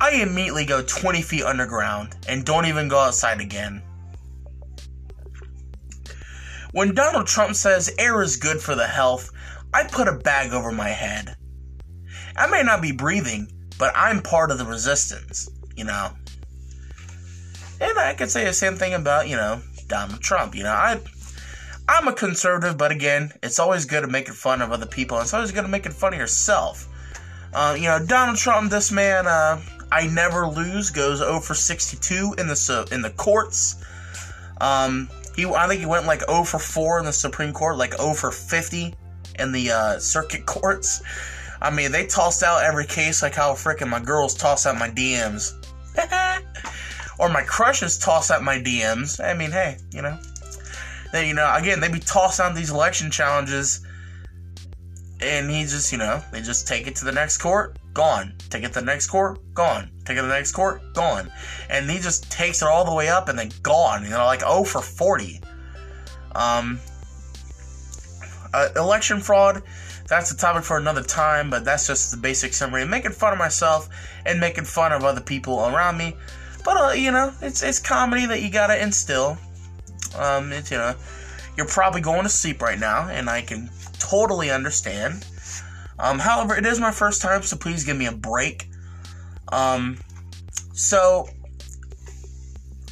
[0.03, 3.81] I immediately go 20 feet underground and don't even go outside again.
[6.73, 9.31] When Donald Trump says air is good for the health,
[9.73, 11.37] I put a bag over my head.
[12.37, 13.47] I may not be breathing,
[13.79, 16.11] but I'm part of the resistance, you know.
[17.81, 20.57] And I could say the same thing about, you know, Donald Trump.
[20.57, 21.01] You know, I
[21.89, 25.19] I'm a conservative, but again, it's always good to making fun of other people.
[25.19, 26.89] And it's always good at making fun of yourself.
[27.55, 29.61] Uh, you know, Donald Trump, this man, uh,
[29.93, 33.85] I never lose, goes 0 for 62 in the in the courts.
[34.61, 37.95] Um, he, I think he went like 0 for 4 in the Supreme Court, like
[37.97, 38.95] 0 for 50
[39.39, 41.03] in the uh, circuit courts.
[41.61, 44.89] I mean, they tossed out every case like how freaking my girls toss out my
[44.89, 45.53] DMs.
[47.19, 49.23] or my crushes toss out my DMs.
[49.23, 50.19] I mean, hey, you know.
[51.15, 53.81] You know, again, they be tossing out these election challenges,
[55.23, 58.35] and he just, you know, they just take it to the next court, gone.
[58.51, 59.91] Take it to the next court, gone.
[60.05, 61.31] Take it to the next court, gone.
[61.71, 64.05] And he just takes it all the way up and then gone.
[64.05, 65.41] You know, like 0 for 40.
[66.35, 66.81] Um,
[68.53, 69.63] uh, election fraud,
[70.09, 72.83] that's a topic for another time, but that's just the basic summary.
[72.83, 73.89] Of making fun of myself
[74.27, 76.17] and making fun of other people around me.
[76.65, 79.39] But, uh, you know, it's, it's comedy that you gotta instill.
[80.19, 80.95] Um, it's, you know,
[81.57, 83.71] you're probably going to sleep right now, and I can
[84.11, 85.27] totally understand.
[85.99, 88.69] Um, however, it is my first time, so please give me a break.
[89.51, 89.99] Um,
[90.73, 91.29] so,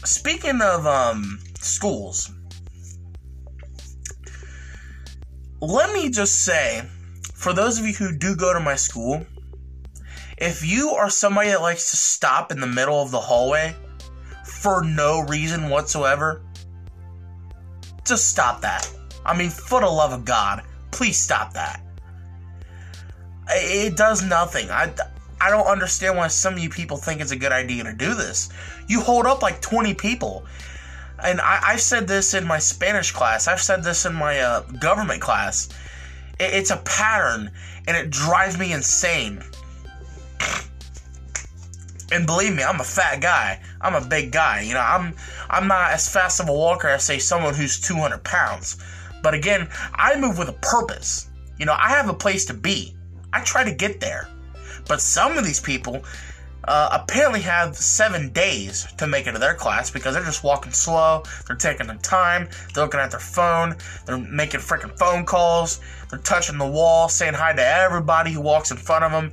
[0.05, 2.31] speaking of um, schools,
[5.61, 6.83] let me just say,
[7.35, 9.27] for those of you who do go to my school,
[10.39, 13.75] if you are somebody that likes to stop in the middle of the hallway
[14.45, 16.43] for no reason whatsoever,
[18.07, 18.91] just stop that.
[19.25, 21.83] I mean, for the love of God, please stop that.
[23.49, 24.71] It does nothing.
[24.71, 24.93] I,
[25.41, 28.15] I don't understand why some of you people think it's a good idea to do
[28.15, 28.49] this.
[28.87, 30.47] You hold up like 20 people
[31.23, 33.49] and I, I said this in my Spanish class.
[33.49, 35.69] I've said this in my uh, government class.
[36.39, 37.51] It, it's a pattern,
[37.87, 39.43] and it drives me insane.
[42.13, 43.61] And believe me, I'm a fat guy.
[43.81, 44.63] I'm a big guy.
[44.63, 45.15] You know, I'm
[45.49, 48.79] I'm not as fast of a walker as say someone who's 200 pounds.
[49.23, 51.29] But again, I move with a purpose.
[51.59, 52.97] You know, I have a place to be.
[53.33, 54.29] I try to get there.
[54.89, 56.03] But some of these people,
[56.65, 60.73] uh, apparently have seven days to make it to their class because they're just walking
[60.73, 61.23] slow.
[61.47, 62.49] They're taking their time.
[62.75, 63.77] They're looking at their phone.
[64.07, 65.81] They're making freaking phone calls.
[66.11, 69.33] They're touching the wall, saying hi to everybody who walks in front of them,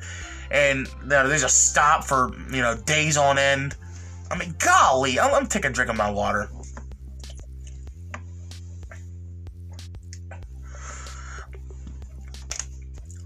[0.52, 3.76] and you know, they just stop for you know days on end.
[4.32, 6.50] I mean, golly, I'm, I'm taking a drink of my water.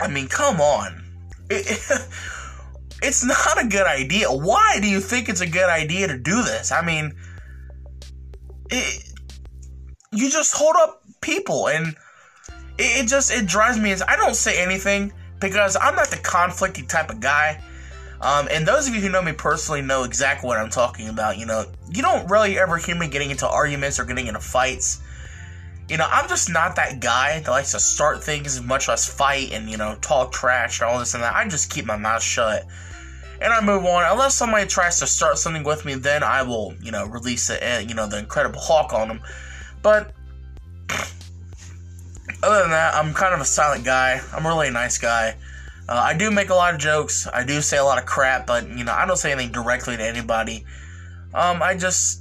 [0.02, 1.04] I mean, come on.
[1.50, 2.08] It, it,
[3.02, 4.32] it's not a good idea.
[4.32, 6.72] Why do you think it's a good idea to do this?
[6.72, 7.16] I mean,
[8.70, 9.04] it,
[10.12, 11.96] you just hold up people, and
[12.78, 13.94] it, just it drives me.
[14.08, 17.62] I don't say anything because I'm not the conflicty type of guy.
[18.22, 21.40] Um, and those of you who know me personally know exactly what I'm talking about.
[21.40, 25.02] You know, you don't really ever hear me getting into arguments or getting into fights.
[25.92, 29.52] You know, I'm just not that guy that likes to start things, much less fight
[29.52, 31.36] and, you know, talk trash and all this and that.
[31.36, 32.66] I just keep my mouth shut
[33.42, 34.10] and I move on.
[34.10, 37.62] Unless somebody tries to start something with me, then I will, you know, release it,
[37.62, 39.22] and you know, the Incredible Hulk on them.
[39.82, 40.14] But
[42.42, 44.22] other than that, I'm kind of a silent guy.
[44.32, 45.36] I'm really a nice guy.
[45.90, 47.28] Uh, I do make a lot of jokes.
[47.34, 49.98] I do say a lot of crap, but you know, I don't say anything directly
[49.98, 50.64] to anybody.
[51.34, 52.21] Um, I just,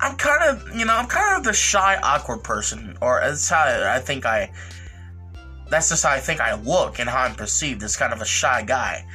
[0.00, 3.64] I'm kind of, you know, I'm kind of the shy, awkward person, or that's how
[3.64, 4.50] I think I.
[5.68, 8.24] That's just how I think I look and how I'm perceived as kind of a
[8.24, 9.06] shy guy.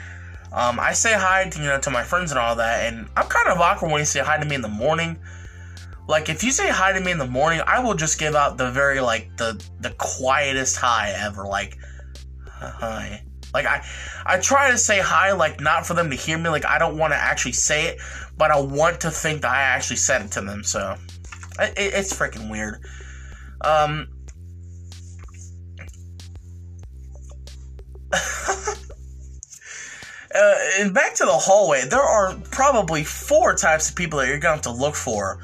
[0.53, 3.27] Um, I say hi to you know to my friends and all that, and I'm
[3.27, 5.17] kind of awkward when you say hi to me in the morning.
[6.07, 8.57] Like if you say hi to me in the morning, I will just give out
[8.57, 11.77] the very like the the quietest hi ever, like
[12.47, 13.23] hi.
[13.55, 13.83] Like I
[14.25, 16.97] I try to say hi like not for them to hear me, like I don't
[16.97, 17.99] want to actually say it,
[18.37, 20.63] but I want to think that I actually said it to them.
[20.63, 20.97] So
[21.59, 22.83] it, it's freaking weird.
[23.61, 24.09] Um.
[30.35, 34.37] Uh, and back to the hallway, there are probably four types of people that you're
[34.37, 35.39] to have to look for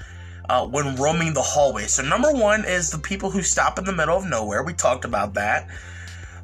[0.50, 1.86] uh, when roaming the hallway.
[1.86, 4.64] So, number one is the people who stop in the middle of nowhere.
[4.64, 5.70] We talked about that.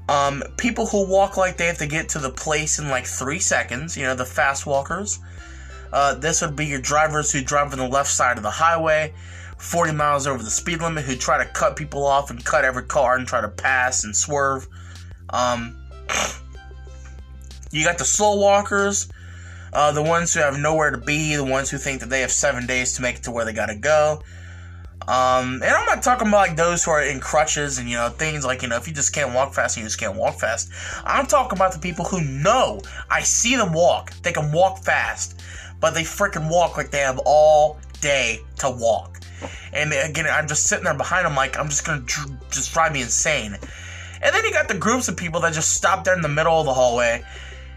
[0.09, 3.39] Um, people who walk like they have to get to the place in like three
[3.39, 5.19] seconds, you know, the fast walkers.
[5.91, 9.13] Uh, this would be your drivers who drive on the left side of the highway,
[9.57, 12.83] 40 miles over the speed limit, who try to cut people off and cut every
[12.83, 14.67] car and try to pass and swerve.
[15.29, 15.75] Um,
[17.71, 19.09] you got the slow walkers,
[19.73, 22.31] uh, the ones who have nowhere to be, the ones who think that they have
[22.31, 24.21] seven days to make it to where they gotta go.
[25.07, 28.09] Um, and I'm not talking about like those who are in crutches and you know
[28.09, 30.69] things like you know if you just can't walk fast, you just can't walk fast.
[31.05, 35.41] I'm talking about the people who know I see them walk, they can walk fast,
[35.79, 39.21] but they freaking walk like they have all day to walk.
[39.71, 42.91] And again, I'm just sitting there behind them like I'm just gonna dr- just drive
[42.91, 43.57] me insane.
[44.21, 46.59] And then you got the groups of people that just stop there in the middle
[46.59, 47.23] of the hallway.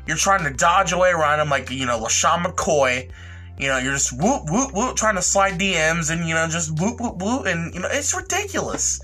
[0.04, 3.08] You're trying to dodge away around them like you know LeSean McCoy
[3.60, 6.80] you know, you're just whoop, whoop, whoop, trying to slide DMs and, you know, just
[6.80, 7.46] whoop, whoop, whoop.
[7.46, 9.00] And, you know, it's ridiculous.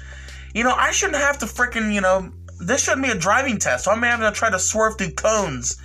[0.54, 3.84] You know, I shouldn't have to freaking, you know, this shouldn't be a driving test.
[3.84, 5.76] So I'm having to try to swerve through cones.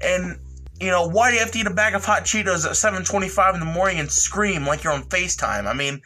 [0.00, 0.38] And,
[0.80, 3.54] you know, why do you have to eat a bag of hot Cheetos at 7:25
[3.54, 5.66] in the morning and scream like you're on FaceTime?
[5.66, 6.00] I mean,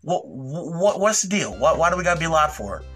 [0.00, 1.54] what, what what's the deal?
[1.56, 2.86] Why, why do we gotta be loud for it?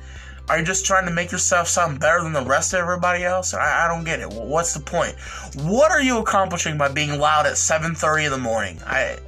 [0.48, 3.52] Are you just trying to make yourself sound better than the rest of everybody else?
[3.52, 4.30] I, I don't get it.
[4.30, 5.16] What's the point?
[5.54, 8.80] What are you accomplishing by being loud at 7:30 in the morning?
[8.86, 9.18] I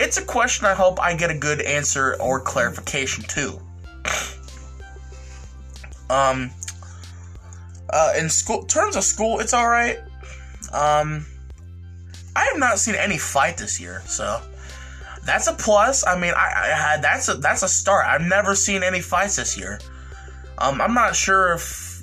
[0.00, 3.60] it's a question I hope I get a good answer or clarification to.
[6.10, 6.50] Um
[7.88, 9.98] uh in school terms of school, it's alright.
[10.72, 11.24] Um
[12.36, 14.42] I have not seen any fight this year, so
[15.24, 16.06] that's a plus.
[16.06, 18.06] I mean, I, I that's a that's a start.
[18.06, 19.78] I've never seen any fights this year.
[20.58, 22.02] Um, I'm not sure if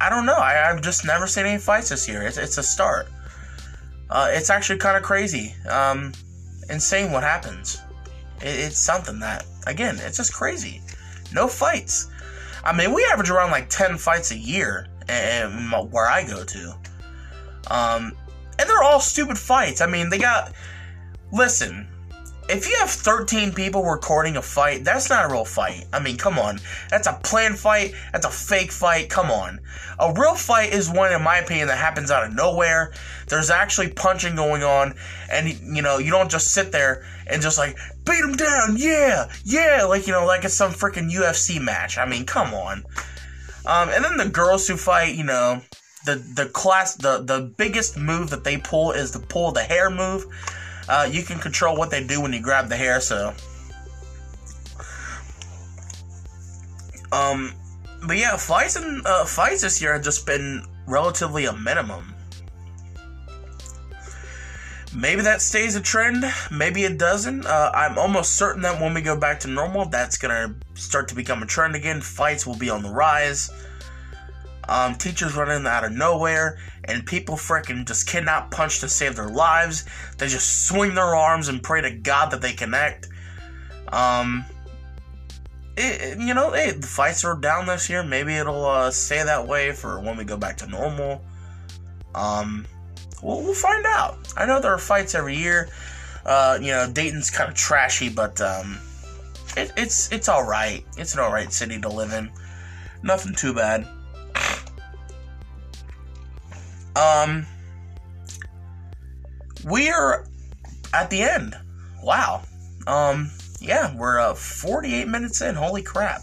[0.00, 0.36] I don't know.
[0.36, 2.22] I, have just never seen any fights this year.
[2.22, 3.06] It's, it's a start.
[4.10, 5.54] Uh, it's actually kind of crazy.
[5.68, 6.12] Um,
[6.68, 7.80] insane what happens.
[8.40, 10.80] It, it's something that again, it's just crazy.
[11.32, 12.10] No fights.
[12.64, 16.74] I mean, we average around like ten fights a year, and where I go to.
[17.70, 18.12] Um,
[18.58, 19.80] and they're all stupid fights.
[19.80, 20.52] I mean, they got.
[21.32, 21.88] Listen,
[22.52, 25.86] if you have 13 people recording a fight, that's not a real fight.
[25.90, 26.60] I mean, come on.
[26.90, 27.94] That's a planned fight.
[28.12, 29.08] That's a fake fight.
[29.08, 29.60] Come on.
[29.98, 32.92] A real fight is one, in my opinion, that happens out of nowhere.
[33.28, 34.94] There's actually punching going on,
[35.30, 39.30] and, you know, you don't just sit there and just like, beat them down, yeah,
[39.44, 41.96] yeah, like, you know, like it's some freaking UFC match.
[41.96, 42.84] I mean, come on.
[43.64, 45.62] Um, and then the girls who fight, you know,
[46.04, 49.88] the, the class, the, the biggest move that they pull is the pull the hair
[49.88, 50.26] move
[50.88, 53.34] uh, you can control what they do when you grab the hair, so.
[57.12, 57.52] Um,
[58.06, 62.14] but yeah, fights and uh, fights this year have just been relatively a minimum.
[64.94, 66.24] Maybe that stays a trend.
[66.50, 67.46] Maybe it doesn't.
[67.46, 71.14] Uh, I'm almost certain that when we go back to normal, that's gonna start to
[71.14, 72.00] become a trend again.
[72.00, 73.50] Fights will be on the rise.
[74.68, 79.28] Um, teachers running out of nowhere, and people freaking just cannot punch to save their
[79.28, 79.84] lives.
[80.18, 83.08] They just swing their arms and pray to God that they connect.
[83.88, 84.44] Um,
[85.76, 88.02] it, you know, hey, the fights are down this year.
[88.02, 91.22] Maybe it'll uh, stay that way for when we go back to normal.
[92.14, 92.66] Um,
[93.22, 94.18] we'll, we'll find out.
[94.36, 95.70] I know there are fights every year.
[96.24, 98.78] Uh, you know, Dayton's kind of trashy, but um,
[99.56, 100.84] it, it's it's all right.
[100.96, 102.30] It's an all right city to live in.
[103.02, 103.86] Nothing too bad.
[107.02, 107.46] Um,
[109.64, 110.24] we're
[110.94, 111.56] at the end.
[112.02, 112.42] Wow.
[112.86, 113.30] Um,
[113.60, 115.54] yeah, we're uh, 48 minutes in.
[115.54, 116.22] Holy crap.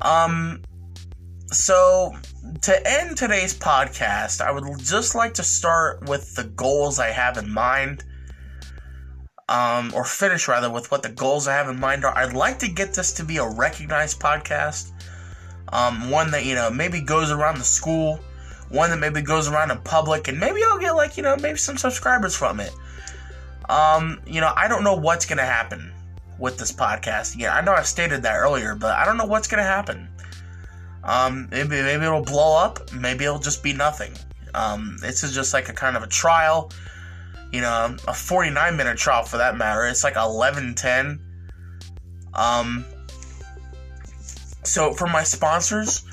[0.00, 0.62] Um,
[1.46, 2.14] so
[2.62, 7.38] to end today's podcast, I would just like to start with the goals I have
[7.38, 8.04] in mind.
[9.50, 12.14] Um, or finish rather with what the goals I have in mind are.
[12.14, 14.92] I'd like to get this to be a recognized podcast.
[15.72, 18.20] Um, one that, you know, maybe goes around the school
[18.70, 21.58] one that maybe goes around in public, and maybe I'll get like you know maybe
[21.58, 22.72] some subscribers from it.
[23.68, 25.92] Um, you know, I don't know what's gonna happen
[26.38, 27.36] with this podcast.
[27.38, 30.08] Yeah, I know I stated that earlier, but I don't know what's gonna happen.
[31.04, 32.92] Um, maybe maybe it'll blow up.
[32.92, 34.12] Maybe it'll just be nothing.
[34.54, 36.70] Um, this is just like a kind of a trial.
[37.52, 39.86] You know, a 49 minute trial for that matter.
[39.86, 41.18] It's like 11 10.
[42.34, 42.84] Um,
[44.64, 46.04] so for my sponsors,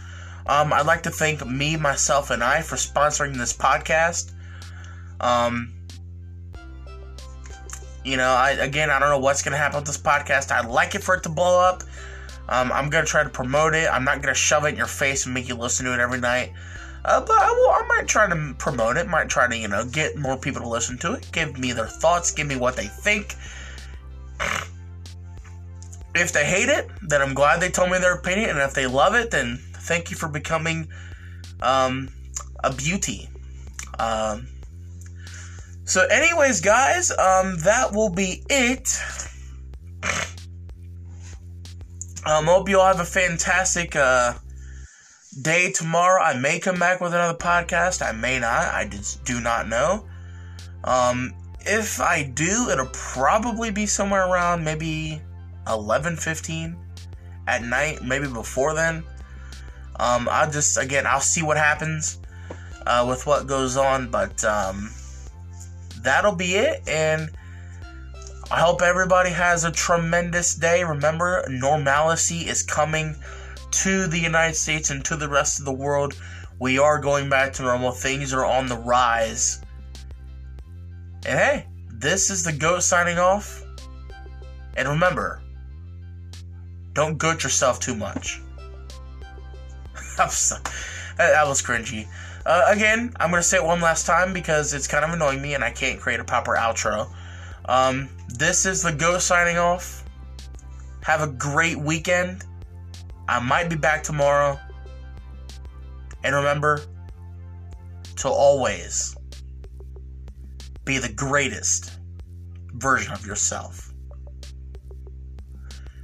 [0.47, 4.31] um, I'd like to thank me, myself, and I for sponsoring this podcast.
[5.19, 5.73] Um,
[8.03, 10.51] you know, I again, I don't know what's gonna happen with this podcast.
[10.51, 11.83] I'd like it for it to blow up.
[12.47, 13.89] Um, I'm gonna try to promote it.
[13.91, 16.19] I'm not gonna shove it in your face and make you listen to it every
[16.19, 16.53] night.
[17.05, 19.07] Uh, but I, will, I might try to promote it.
[19.07, 21.29] Might try to, you know, get more people to listen to it.
[21.31, 22.31] Give me their thoughts.
[22.31, 23.35] Give me what they think.
[26.15, 28.51] If they hate it, then I'm glad they told me their opinion.
[28.51, 30.89] And if they love it, then thank you for becoming
[31.61, 32.09] um,
[32.63, 33.29] a beauty.
[33.99, 34.47] Um,
[35.87, 38.89] So, anyways, guys, um, that will be it.
[42.25, 44.33] Um, hope you all have a fantastic uh,
[45.43, 46.23] day tomorrow.
[46.23, 48.01] I may come back with another podcast.
[48.01, 48.73] I may not.
[48.73, 50.07] I just do not know.
[50.83, 55.21] Um, if I do, it'll probably be somewhere around maybe
[55.67, 56.75] eleven fifteen
[57.45, 59.03] at night, maybe before then.
[59.99, 62.19] Um, I'll just, again, I'll see what happens
[62.85, 64.91] uh, with what goes on, but um,
[66.01, 66.87] that'll be it.
[66.87, 67.29] And
[68.51, 70.83] I hope everybody has a tremendous day.
[70.83, 73.15] Remember, normalcy is coming
[73.71, 76.13] to the United States and to the rest of the world.
[76.59, 77.91] We are going back to normal.
[77.91, 79.61] Things are on the rise.
[81.25, 83.63] And hey, this is the GOAT signing off.
[84.77, 85.41] And remember,
[86.93, 88.41] don't goat yourself too much.
[91.17, 92.07] that was cringy.
[92.45, 95.41] Uh, again, I'm going to say it one last time because it's kind of annoying
[95.41, 97.09] me and I can't create a proper outro.
[97.65, 100.03] Um, this is the GOAT signing off.
[101.03, 102.43] Have a great weekend.
[103.27, 104.59] I might be back tomorrow.
[106.23, 106.81] And remember
[108.17, 109.15] to always
[110.83, 111.99] be the greatest
[112.73, 113.91] version of yourself.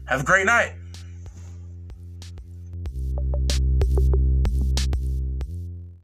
[0.06, 0.74] Have a great night.